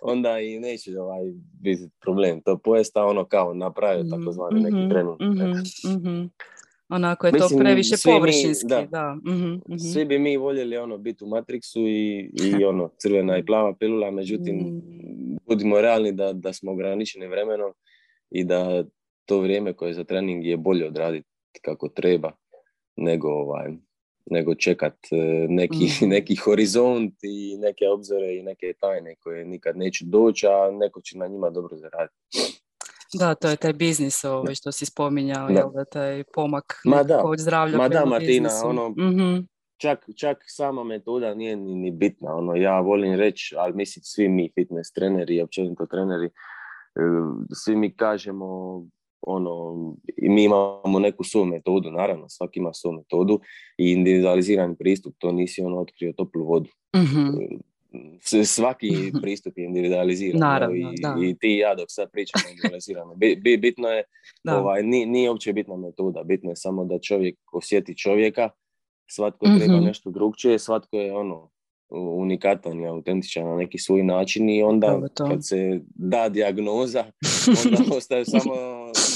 onda 0.01 0.39
i 0.39 0.59
neće 0.59 0.99
ovaj, 0.99 1.23
biti 1.61 1.89
problem 2.01 2.41
to 2.41 2.57
pojesta, 2.57 3.05
ono 3.05 3.25
kao 3.25 3.53
napraviti 3.53 4.09
mhm, 4.09 4.19
takozvani 4.19 4.61
neki 4.61 4.75
mhm, 4.75 4.89
trening. 4.89 5.21
Mm-hmm, 5.21 6.31
Onako 6.89 7.27
je 7.27 7.33
to 7.33 7.47
previše 7.59 7.95
površinski. 8.05 8.67
da. 8.67 8.85
da. 8.91 9.17
Svi 9.93 10.05
bi 10.05 10.19
mi 10.19 10.37
voljeli 10.37 10.77
ono 10.77 10.97
biti 10.97 11.23
u 11.23 11.27
Matrixu 11.27 11.79
i, 11.79 12.31
i 12.43 12.65
ono 12.65 12.89
crvena 12.97 13.37
i 13.37 13.45
plava 13.45 13.73
pilula, 13.79 14.11
međutim 14.11 14.55
mm. 14.55 14.81
Budimo 15.47 15.81
realni 15.81 16.11
da, 16.11 16.33
da 16.33 16.53
smo 16.53 16.71
ograničeni 16.71 17.27
vremenom 17.27 17.73
i 18.29 18.43
da 18.43 18.83
to 19.25 19.39
vrijeme 19.39 19.73
koje 19.73 19.89
je 19.89 19.93
za 19.93 20.03
trening 20.03 20.45
je 20.45 20.57
bolje 20.57 20.87
odraditi 20.87 21.27
kako 21.61 21.89
treba 21.89 22.31
nego 22.95 23.29
ovaj 23.29 23.71
nego 24.25 24.55
čekat 24.55 24.93
e, 25.11 25.15
neki, 25.49 25.85
mm. 25.85 26.09
neki 26.15 26.35
horizont 26.35 27.13
i 27.21 27.57
neke 27.57 27.87
obzore 27.87 28.35
i 28.35 28.43
neke 28.43 28.73
tajne 28.79 29.15
koje 29.15 29.45
nikad 29.45 29.77
neće 29.77 30.05
doći, 30.05 30.47
a 30.47 30.71
neko 30.71 31.01
će 31.01 31.17
na 31.17 31.27
njima 31.27 31.49
dobro 31.49 31.77
zaraditi. 31.77 32.15
Da, 33.13 33.35
to 33.35 33.49
je 33.49 33.55
taj 33.55 33.73
biznis 33.73 34.23
ovaj 34.23 34.55
što 34.55 34.71
si 34.71 34.85
spominjao, 34.85 35.47
da. 35.47 35.71
da 35.75 35.85
taj 35.85 36.23
pomak 36.33 36.81
Ma 36.85 37.03
da, 37.03 37.21
od 37.25 37.39
zdravlja 37.39 37.77
Ma 37.77 37.89
da, 37.89 38.05
Martina, 38.05 38.49
ono, 38.63 38.89
mm 38.89 39.47
čak, 39.77 40.09
čak 40.15 40.37
sama 40.47 40.83
metoda 40.83 41.33
nije 41.33 41.55
ni, 41.55 41.75
ni 41.75 41.91
bitna. 41.91 42.35
Ono, 42.35 42.55
ja 42.55 42.79
volim 42.79 43.15
reći, 43.15 43.55
ali 43.57 43.73
mislim 43.73 44.03
svi 44.03 44.29
mi 44.29 44.51
fitness 44.55 44.93
treneri 44.93 45.35
i 45.35 45.41
općenito 45.41 45.85
treneri, 45.85 46.25
e, 46.25 46.31
svi 47.53 47.75
mi 47.75 47.95
kažemo 47.95 48.81
ono, 49.21 49.75
mi 50.21 50.43
imamo 50.43 50.99
neku 50.99 51.23
svoju 51.23 51.45
metodu, 51.45 51.91
naravno, 51.91 52.29
svaki 52.29 52.59
ima 52.59 52.73
svoju 52.73 52.97
metodu 52.97 53.39
i 53.77 53.91
individualizirani 53.91 54.75
pristup, 54.75 55.15
to 55.17 55.31
nisi 55.31 55.61
ono 55.61 55.77
otkrio 55.77 56.13
toplu 56.17 56.45
vodu. 56.45 56.69
mm 56.95 57.75
Svaki 58.45 59.11
pristup 59.21 59.57
je 59.57 59.65
individualiziran. 59.65 60.39
Naravno, 60.39 60.75
i, 60.75 61.29
I 61.29 61.37
ti 61.37 61.47
i 61.47 61.57
ja 61.57 61.75
dok 61.75 61.85
sad 61.89 62.11
pričamo 62.11 62.43
individualizirano. 62.49 63.15
bitno 63.59 63.87
je, 63.87 64.03
ovaj, 64.43 64.83
nije, 64.83 65.05
nije 65.05 65.29
uopće 65.29 65.53
bitna 65.53 65.77
metoda, 65.77 66.23
bitno 66.23 66.49
je 66.49 66.55
samo 66.55 66.85
da 66.85 66.99
čovjek 66.99 67.39
osjeti 67.53 67.97
čovjeka, 67.97 68.49
svatko 69.07 69.45
treba 69.57 69.75
mhm. 69.75 69.85
nešto 69.85 70.11
drugčije, 70.11 70.59
svatko 70.59 70.97
je 70.97 71.15
ono, 71.15 71.49
unikatan 71.89 72.81
i 72.81 72.87
autentičan 72.87 73.43
na 73.43 73.55
neki 73.55 73.77
svoj 73.77 74.03
način 74.03 74.49
i 74.49 74.63
onda 74.63 75.01
kad 75.17 75.47
se 75.47 75.79
da 75.95 76.29
dijagnoza, 76.29 77.05
onda 77.65 77.95
ostaje 77.95 78.25
samo 78.25 78.53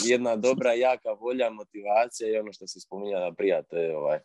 jedna 0.05 0.35
dobra, 0.35 0.73
jaka 0.73 1.11
volja, 1.11 1.49
motivacija 1.49 2.29
i 2.29 2.37
ono 2.37 2.53
što 2.53 2.67
se 2.67 2.79
spominjala 2.79 3.33
prija, 3.33 3.61
to 3.63 3.77
je 3.77 3.97
ovaj, 3.97 4.19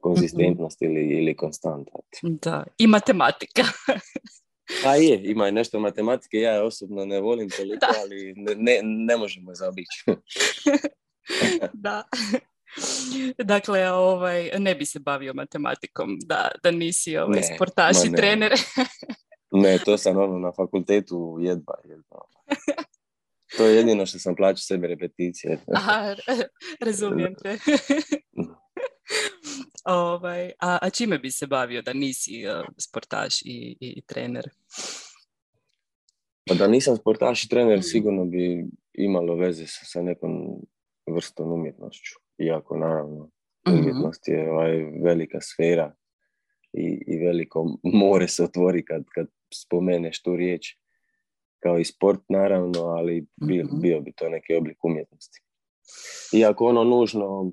konzistentnost 0.00 0.82
ili, 0.82 1.18
ili 1.18 1.36
konstanta. 1.36 1.92
Da, 2.22 2.64
i 2.78 2.86
matematika. 2.86 3.62
Pa 4.84 4.94
je, 4.94 5.20
ima 5.24 5.48
i 5.48 5.52
nešto 5.52 5.80
matematike, 5.80 6.36
ja 6.36 6.64
osobno 6.64 7.04
ne 7.04 7.20
volim 7.20 7.50
toliko, 7.50 7.86
ali 8.02 8.34
ne, 8.56 8.80
ne 8.82 9.16
možemo 9.16 9.54
zaobići. 9.54 10.04
da. 11.72 12.02
Dakle, 13.52 13.90
ovaj, 13.92 14.50
ne 14.58 14.74
bi 14.74 14.84
se 14.84 14.98
bavio 14.98 15.34
matematikom 15.34 16.18
da, 16.26 16.50
da 16.62 16.70
nisi 16.70 17.16
ovaj, 17.16 17.40
ne, 17.40 17.54
sportaš 17.54 17.96
i 18.06 18.12
trener. 18.16 18.52
ne, 19.62 19.78
to 19.78 19.98
sam 19.98 20.16
ono 20.16 20.38
na 20.38 20.52
fakultetu 20.52 21.38
jedva. 21.40 21.74
jedva. 21.84 22.20
To 23.56 23.66
je 23.66 23.76
jedino 23.76 24.06
što 24.06 24.18
sam 24.18 24.34
plaćao 24.34 24.56
sebi 24.56 24.86
repeticije. 24.86 25.58
Aha, 25.76 26.16
razumijem 26.80 27.34
te. 27.42 27.58
ovaj, 29.84 30.52
a, 30.60 30.78
a 30.82 30.90
čime 30.90 31.18
bi 31.18 31.30
se 31.30 31.46
bavio 31.46 31.82
da 31.82 31.92
nisi 31.92 32.46
uh, 32.46 32.66
sportaš 32.78 33.42
i, 33.42 33.76
i, 33.80 34.02
trener? 34.02 34.50
Pa 36.48 36.54
da 36.54 36.66
nisam 36.66 36.96
sportaš 36.96 37.44
i 37.44 37.48
trener 37.48 37.78
mm. 37.78 37.82
sigurno 37.82 38.24
bi 38.24 38.64
imalo 38.94 39.34
veze 39.34 39.66
sa, 39.66 39.84
sa 39.84 40.02
nekom 40.02 40.32
vrstom 41.06 41.52
umjetnošću. 41.52 42.20
Iako 42.40 42.76
naravno 42.76 43.30
mhm. 43.68 43.78
umjetnost 43.78 44.28
je 44.28 44.52
ovaj, 44.52 44.76
velika 45.04 45.40
sfera 45.40 45.94
i, 46.72 47.04
i 47.06 47.18
veliko 47.18 47.78
more 47.82 48.28
se 48.28 48.44
otvori 48.44 48.84
kad, 48.84 49.04
kad 49.14 49.26
spomeneš 49.54 50.22
tu 50.22 50.36
riječ 50.36 50.76
kao 51.62 51.78
i 51.78 51.84
sport 51.84 52.20
naravno, 52.28 52.80
ali 52.80 53.26
bio, 53.46 53.64
mhm. 53.64 53.80
bio 53.80 54.00
bi 54.00 54.12
to 54.12 54.28
neki 54.28 54.54
oblik 54.54 54.84
umjetnosti. 54.84 55.40
Iako 56.32 56.66
ono 56.66 56.84
nužno 56.84 57.52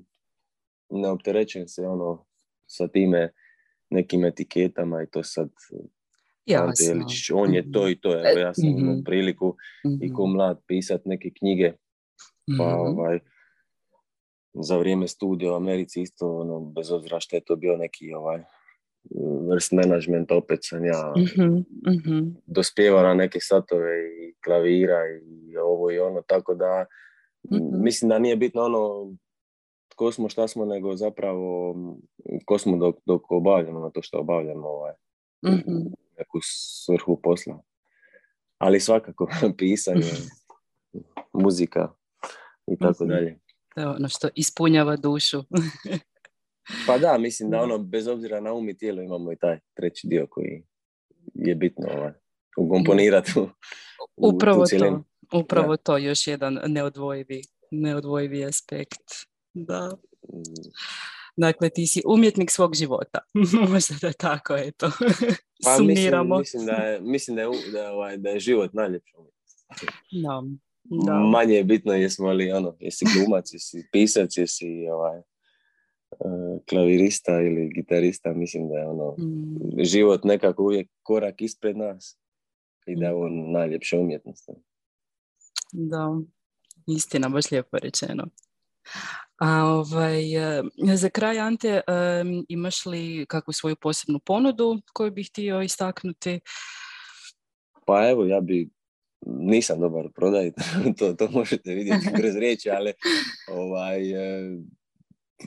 ne 0.90 1.08
opterećujem 1.08 1.68
se 1.68 1.86
ono 1.86 2.26
sa 2.66 2.88
time 2.88 3.32
nekim 3.90 4.24
etiketama 4.24 5.02
i 5.02 5.06
to 5.06 5.22
sad 5.22 5.50
Jasno. 6.46 7.06
on 7.34 7.54
je 7.54 7.72
to 7.72 7.88
i 7.88 8.00
to. 8.00 8.12
Evo, 8.12 8.38
ja 8.38 8.54
sam 8.54 8.68
imao 8.68 8.94
mhm. 8.94 9.02
priliku 9.04 9.56
i 10.02 10.12
ko 10.12 10.26
mlad 10.26 10.60
pisat 10.66 11.00
neke 11.04 11.30
knjige. 11.38 11.72
Pa 12.58 12.64
ovaj, 12.64 13.20
za 14.62 14.76
vrijeme 14.76 15.08
studija 15.08 15.52
u 15.52 15.56
Americi 15.56 16.02
isto, 16.02 16.38
ono, 16.38 16.60
bez 16.60 16.90
obzira 16.90 17.20
što 17.20 17.36
je 17.36 17.44
to 17.44 17.56
bio 17.56 17.76
neki 17.76 18.12
ovaj, 18.14 18.42
vrst 19.50 19.72
management, 19.72 20.30
opet 20.30 20.58
sam 20.62 20.84
ja 20.84 21.14
mm 21.16 22.36
dospjevao 22.46 23.02
na 23.02 23.14
neke 23.14 23.38
satove 23.40 24.00
i 24.00 24.34
klavira 24.44 24.98
i 25.26 25.56
ovo 25.56 25.90
i 25.90 25.98
ono, 25.98 26.22
tako 26.22 26.54
da 26.54 26.86
mhm. 27.52 27.82
mislim 27.84 28.08
da 28.08 28.18
nije 28.18 28.36
bitno 28.36 28.62
ono 28.62 29.12
ko 29.96 30.12
smo, 30.12 30.28
šta 30.28 30.48
smo, 30.48 30.64
nego 30.64 30.96
zapravo 30.96 31.76
ko 32.44 32.58
smo 32.58 32.76
dok, 32.76 32.96
dok 33.06 33.30
obavljamo 33.30 33.80
na 33.80 33.90
to 33.90 34.02
što 34.02 34.18
obavljamo 34.18 34.68
ovaj, 34.68 34.92
mm 35.44 36.08
neku 36.18 36.38
svrhu 36.42 37.20
posla. 37.22 37.62
Ali 38.58 38.80
svakako 38.80 39.28
pisanje, 39.58 40.12
muzika 41.32 41.92
i 42.66 42.78
tako 42.78 43.04
mhm. 43.78 43.84
dalje 43.84 43.96
ono 43.96 44.08
što 44.08 44.28
ispunjava 44.34 44.96
dušu. 44.96 45.42
pa 46.86 46.98
da, 46.98 47.18
mislim 47.18 47.50
da 47.50 47.60
ono, 47.60 47.78
bez 47.78 48.06
obzira 48.06 48.40
na 48.40 48.52
um 48.52 48.68
i 48.68 48.76
tijelo 48.76 49.02
imamo 49.02 49.32
i 49.32 49.36
taj 49.36 49.58
treći 49.74 50.06
dio 50.06 50.26
koji 50.30 50.62
je 51.34 51.54
bitno 51.54 51.86
ovaj, 51.96 52.12
ukomponirati 52.56 53.32
u, 53.36 53.48
upravo 54.16 54.64
to, 54.66 55.02
upravo 55.32 55.76
to, 55.76 55.98
još 55.98 56.26
jedan 56.26 56.58
neodvojivi, 56.66 57.42
neodvojivi 57.70 58.44
aspekt. 58.44 59.04
Da. 59.54 59.90
Mm. 60.32 60.70
Dakle, 61.36 61.70
ti 61.70 61.86
si 61.86 62.02
umjetnik 62.06 62.50
svog 62.50 62.74
života. 62.74 63.18
Možda 63.70 63.94
da 64.02 64.12
tako, 64.12 64.56
eto. 64.56 64.90
Pa, 65.64 65.76
Sumiramo. 65.76 66.38
Mislim, 66.38 66.62
mislim, 66.62 66.66
da 66.66 66.72
je, 66.82 67.00
mislim 67.00 67.36
da 67.36 67.42
je, 67.42 67.48
da 67.72 67.92
ovaj, 67.92 68.16
da 68.16 68.28
je 68.28 68.40
život 68.40 68.72
najljepši 68.72 69.12
No. 70.12 70.44
Da. 70.90 71.18
Manje 71.18 71.54
je 71.54 71.64
bitno 71.64 71.92
jesmo 71.92 72.32
li 72.32 72.52
ono, 72.52 72.76
jesi 72.80 73.04
glumac, 73.14 73.52
jesi 73.52 73.88
pisac, 73.92 74.36
jesi 74.36 74.88
ovaj, 74.92 75.18
uh, 75.18 76.60
klavirista 76.68 77.40
ili 77.40 77.70
gitarista, 77.74 78.32
mislim 78.32 78.68
da 78.68 78.74
je 78.74 78.88
ono 78.88 79.10
mm. 79.18 79.84
život 79.84 80.24
nekako 80.24 80.62
uvijek 80.62 80.90
korak 81.02 81.42
ispred 81.42 81.76
nas 81.76 82.18
i 82.86 82.96
da 82.96 83.06
je 83.06 83.14
on 83.14 83.32
mm. 83.32 83.52
najljepša 83.52 83.98
umjetnost. 83.98 84.50
Da, 85.72 86.20
istina, 86.86 87.28
baš 87.28 87.50
lijepo 87.50 87.78
rečeno. 87.78 88.26
A 89.40 89.64
ovaj, 89.64 90.36
e, 90.36 90.62
za 90.94 91.10
kraj, 91.10 91.38
Ante, 91.38 91.80
um, 91.88 92.44
imaš 92.48 92.86
li 92.86 93.26
kakvu 93.28 93.52
svoju 93.52 93.76
posebnu 93.76 94.20
ponudu 94.24 94.80
koju 94.92 95.10
bih 95.10 95.28
htio 95.30 95.62
istaknuti? 95.62 96.40
Pa 97.86 98.08
evo, 98.10 98.24
ja 98.24 98.40
bi 98.40 98.70
nisam 99.26 99.80
dobar 99.80 100.06
u 100.06 100.10
prodaji, 100.10 100.52
to, 100.98 101.12
to 101.12 101.28
možete 101.30 101.74
vidjeti 101.74 102.06
kroz 102.20 102.36
riječi, 102.36 102.70
ali 102.70 102.92
ovaj, 103.50 104.10
e, 104.10 104.58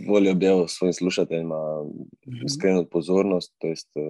volio 0.08 0.34
bi 0.34 0.46
evo 0.46 0.68
svojim 0.68 0.94
slušateljima 0.94 1.84
mhm. 2.28 2.48
skrenuti 2.58 2.90
pozornost, 2.90 3.56
to 3.58 3.68
jest 3.68 3.90
e, 3.96 4.02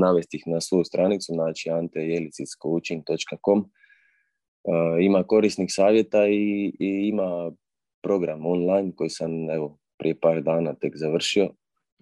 navesti 0.00 0.36
ih 0.36 0.42
na 0.46 0.60
svoju 0.60 0.84
stranicu, 0.84 1.32
znači 1.32 1.70
antejeliciscoaching.com. 1.70 3.60
E, 3.60 5.04
ima 5.04 5.22
korisnih 5.22 5.68
savjeta 5.72 6.26
i, 6.26 6.72
i 6.78 7.08
ima 7.08 7.52
program 8.02 8.46
online 8.46 8.92
koji 8.96 9.10
sam 9.10 9.50
evo 9.50 9.78
prije 9.98 10.20
par 10.20 10.42
dana 10.42 10.74
tek 10.74 10.92
završio. 10.96 11.44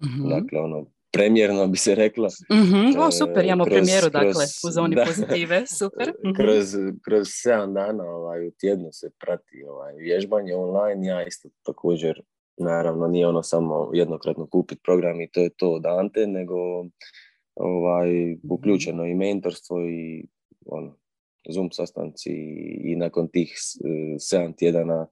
mm 0.02 0.28
Dakle, 0.28 0.60
ono, 0.60 0.86
premjerno 1.12 1.66
bi 1.66 1.76
se 1.76 1.94
reklo. 1.94 2.28
mm 2.52 3.00
O, 3.00 3.10
super, 3.10 3.44
imamo 3.44 3.64
kroz, 3.64 3.74
premijeru, 3.74 4.10
dakle, 4.10 4.44
u 4.68 4.70
zoni 4.70 4.94
da, 4.94 5.04
pozitive, 5.04 5.66
super. 5.66 6.12
mm 6.24 6.34
Kroz, 6.36 6.76
kroz 7.04 7.28
sedam 7.30 7.74
dana 7.74 8.04
ovaj, 8.04 8.46
u 8.46 8.50
tjednu 8.50 8.88
se 8.92 9.10
prati 9.20 9.64
ovaj, 9.68 9.94
vježbanje 9.94 10.54
online, 10.54 11.06
ja 11.06 11.26
isto 11.26 11.48
također, 11.62 12.22
naravno, 12.56 13.08
nije 13.08 13.26
ono 13.26 13.42
samo 13.42 13.90
jednokratno 13.94 14.46
kupiti 14.46 14.80
program 14.84 15.20
i 15.20 15.30
to 15.30 15.40
je 15.40 15.50
to 15.56 15.70
od 15.70 15.86
Ante, 15.86 16.26
nego 16.26 16.56
ovaj, 17.54 18.36
uključeno 18.50 19.06
i 19.06 19.14
mentorstvo 19.14 19.80
i 19.80 20.26
ono, 20.66 20.96
Zoom 21.48 21.72
sastanci 21.72 22.30
i 22.84 22.96
nakon 22.96 23.28
tih 23.28 23.54
sedam 24.18 24.52
tjedana 24.52 25.06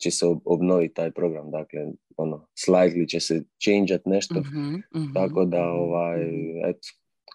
će 0.00 0.10
se 0.10 0.26
obnoviti 0.44 0.94
taj 0.94 1.10
program, 1.10 1.50
dakle, 1.50 1.86
ono, 2.16 2.46
slightly 2.58 3.08
će 3.08 3.20
se 3.20 3.42
changeat 3.58 4.06
nešto, 4.06 4.34
Mhm, 4.34 4.74
mhm, 4.96 5.12
tako 5.14 5.44
da, 5.44 5.60
mhm, 5.62 5.70
ovaj, 5.78 6.22
eto, 6.64 6.88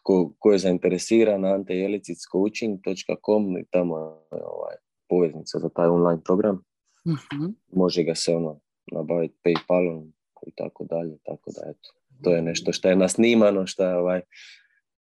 ko, 0.04 0.34
ko 0.40 0.52
je 0.52 0.60
zainteresiran, 0.60 1.46
antejelicic.coaching.com 1.46 3.58
i 3.58 3.66
tamo 3.66 3.98
je 3.98 4.04
ovaj, 4.46 4.76
poveznica 5.10 5.60
za 5.60 5.70
taj 5.70 5.88
online 5.88 6.22
program, 6.24 6.64
Mhm. 7.08 7.46
može 7.74 8.04
ga 8.04 8.16
se 8.16 8.36
ono, 8.36 8.60
nabaviti 8.92 9.36
Paypalom 9.44 10.12
i 10.48 10.52
tako 10.52 10.84
dalje, 10.84 11.18
tako 11.24 11.52
da, 11.52 11.62
eto, 11.70 11.90
to 12.24 12.36
je 12.36 12.42
nešto 12.42 12.74
što 12.74 12.90
je 12.90 12.96
nasnimano, 12.96 13.68
što 13.68 13.84
je 13.86 13.96
ovaj, 13.96 14.22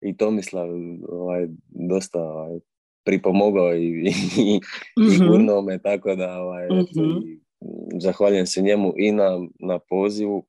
i 0.01 0.17
Tomislav 0.17 0.67
ovaj, 1.09 1.47
dosta 1.69 2.19
ovaj, 2.23 2.59
pripomogao 3.05 3.75
i, 3.75 3.77
i, 3.77 4.11
i 4.97 4.99
Mhm. 4.99 5.27
gurnuo 5.27 5.61
me, 5.61 5.79
tako 5.79 6.15
da 6.15 6.37
ovaj, 6.37 6.65
eto, 6.65 6.75
Mhm. 6.75 7.01
i, 7.01 7.35
mm, 7.35 7.41
zahvaljujem 8.01 8.45
se 8.45 8.61
njemu 8.61 8.93
i 8.97 9.11
na, 9.11 9.47
na 9.59 9.79
pozivu 9.79 10.47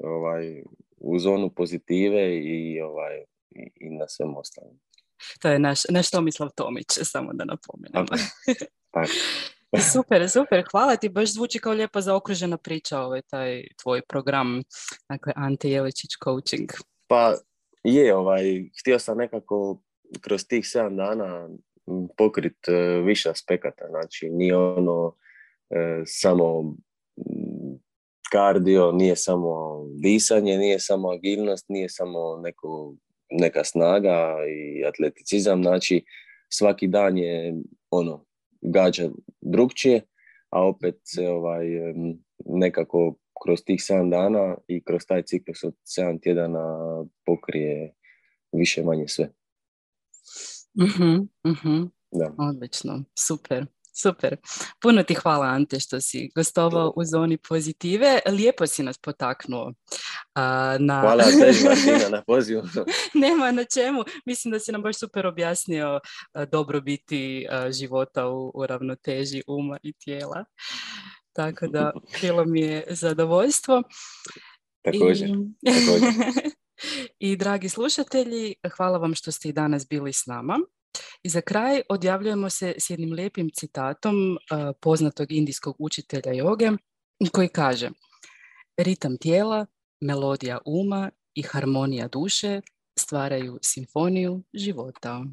ovaj, 0.00 0.62
u 0.96 1.18
zonu 1.18 1.50
pozitive 1.50 2.38
i, 2.38 2.80
ovaj, 2.80 3.24
i, 3.50 3.70
i 3.80 3.90
na 3.90 4.08
svem 4.08 4.36
ostalom. 4.36 4.80
To 5.40 5.48
je 5.48 5.58
naš, 5.58 5.80
naš 5.90 6.10
Tomislav 6.10 6.50
Tomić, 6.56 6.86
samo 7.02 7.32
da 7.32 7.44
je. 7.44 8.04
Tako. 8.94 9.12
Super, 9.92 10.30
super, 10.30 10.64
hvala 10.70 10.96
ti, 10.96 11.08
baš 11.08 11.32
zvuči 11.32 11.58
kao 11.58 11.72
lijepo 11.72 12.00
zaokružena 12.00 12.56
priča 12.56 13.00
ovaj 13.00 13.22
taj 13.22 13.64
tvoj 13.82 14.02
program, 14.08 14.62
dakle 15.08 15.32
Ante 15.36 15.70
Jeličić 15.70 16.10
coaching. 16.24 16.70
Pa 17.06 17.34
je, 17.84 18.16
ovaj, 18.16 18.70
htio 18.80 18.98
sam 18.98 19.18
nekako 19.18 19.82
kroz 20.20 20.46
tih 20.46 20.64
7 20.64 20.96
dana 20.96 21.48
pokrit 22.16 22.68
e, 22.68 22.72
više 23.04 23.30
aspekata, 23.30 23.84
znači 23.88 24.30
nije 24.30 24.56
ono 24.56 25.14
e, 25.72 26.02
samo 26.06 26.74
m, 27.16 27.78
kardio, 28.32 28.92
nije 28.92 29.16
samo 29.16 29.82
disanje, 30.02 30.58
nije 30.58 30.80
samo 30.80 31.10
agilnost, 31.10 31.68
nije 31.68 31.88
samo 31.88 32.36
neko, 32.42 32.94
neka 33.30 33.64
snaga 33.64 34.36
i 34.48 34.84
atleticizam, 34.84 35.62
znači 35.62 36.04
svaki 36.48 36.86
dan 36.86 37.18
je 37.18 37.54
ono, 37.90 38.24
gađa 38.60 39.10
drugčije, 39.40 40.00
a 40.50 40.66
opet 40.66 41.00
se 41.04 41.28
ovaj, 41.28 41.66
nekako 42.46 43.14
kroz 43.44 43.60
tih 43.64 43.80
7 43.80 44.10
dana 44.10 44.56
i 44.68 44.84
kroz 44.84 45.02
taj 45.08 45.22
ciklus 45.22 45.64
od 45.64 45.74
7 45.98 46.22
tjedana 46.22 46.64
pokrije 47.26 47.94
više 48.52 48.82
manje 48.82 49.08
sve. 49.08 49.32
Mhm, 50.78 51.14
mhm. 51.46 51.84
Da. 52.10 52.34
Odlično, 52.38 53.04
super, 53.18 53.66
super. 53.92 54.36
Puno 54.82 55.02
ti 55.02 55.14
hvala 55.14 55.46
Ante 55.46 55.80
što 55.80 56.00
si 56.00 56.30
gostovao 56.34 56.92
u 56.96 57.04
zoni 57.04 57.38
pozitive. 57.38 58.20
Lijepo 58.26 58.66
si 58.66 58.82
nas 58.82 58.98
potaknuo. 58.98 59.72
a, 60.34 60.76
na... 60.80 61.00
Hvala 61.00 61.24
tebi 61.40 61.64
Martina 61.64 62.08
na 62.08 62.22
pozivu. 62.26 62.62
Nema 63.24 63.52
na 63.52 63.64
čemu. 63.64 64.04
Mislim 64.26 64.52
da 64.52 64.58
si 64.58 64.72
nam 64.72 64.82
baš 64.82 64.98
super 64.98 65.26
objasnio 65.26 66.00
dobrobiti 66.50 67.46
života 67.70 68.28
u, 68.28 68.52
u 68.54 68.66
ravnoteži 68.66 69.42
uma 69.46 69.78
i 69.82 69.92
tijela. 69.92 70.44
Tako 71.32 71.66
da 71.66 71.92
bilo 72.22 72.44
mi 72.44 72.60
je 72.60 72.84
zadovoljstvo. 72.90 73.82
Također. 74.82 75.28
I... 75.28 75.70
također. 75.72 76.52
I 77.18 77.36
dragi 77.36 77.68
slušatelji, 77.68 78.54
hvala 78.76 78.98
vam 78.98 79.14
što 79.14 79.32
ste 79.32 79.48
i 79.48 79.52
danas 79.52 79.88
bili 79.88 80.12
s 80.12 80.26
nama. 80.26 80.58
I 81.22 81.28
za 81.28 81.40
kraj 81.40 81.82
odjavljujemo 81.88 82.50
se 82.50 82.74
s 82.78 82.90
jednim 82.90 83.12
lijepim 83.12 83.50
citatom 83.50 84.16
uh, 84.32 84.38
poznatog 84.80 85.32
indijskog 85.32 85.76
učitelja 85.78 86.32
joge 86.32 86.70
koji 87.32 87.48
kaže 87.48 87.90
Ritam 88.76 89.16
tijela, 89.16 89.66
melodija 90.00 90.58
uma 90.64 91.10
i 91.34 91.42
harmonija 91.42 92.08
duše 92.08 92.60
stvaraju 92.98 93.58
simfoniju 93.62 94.42
života. 94.54 95.24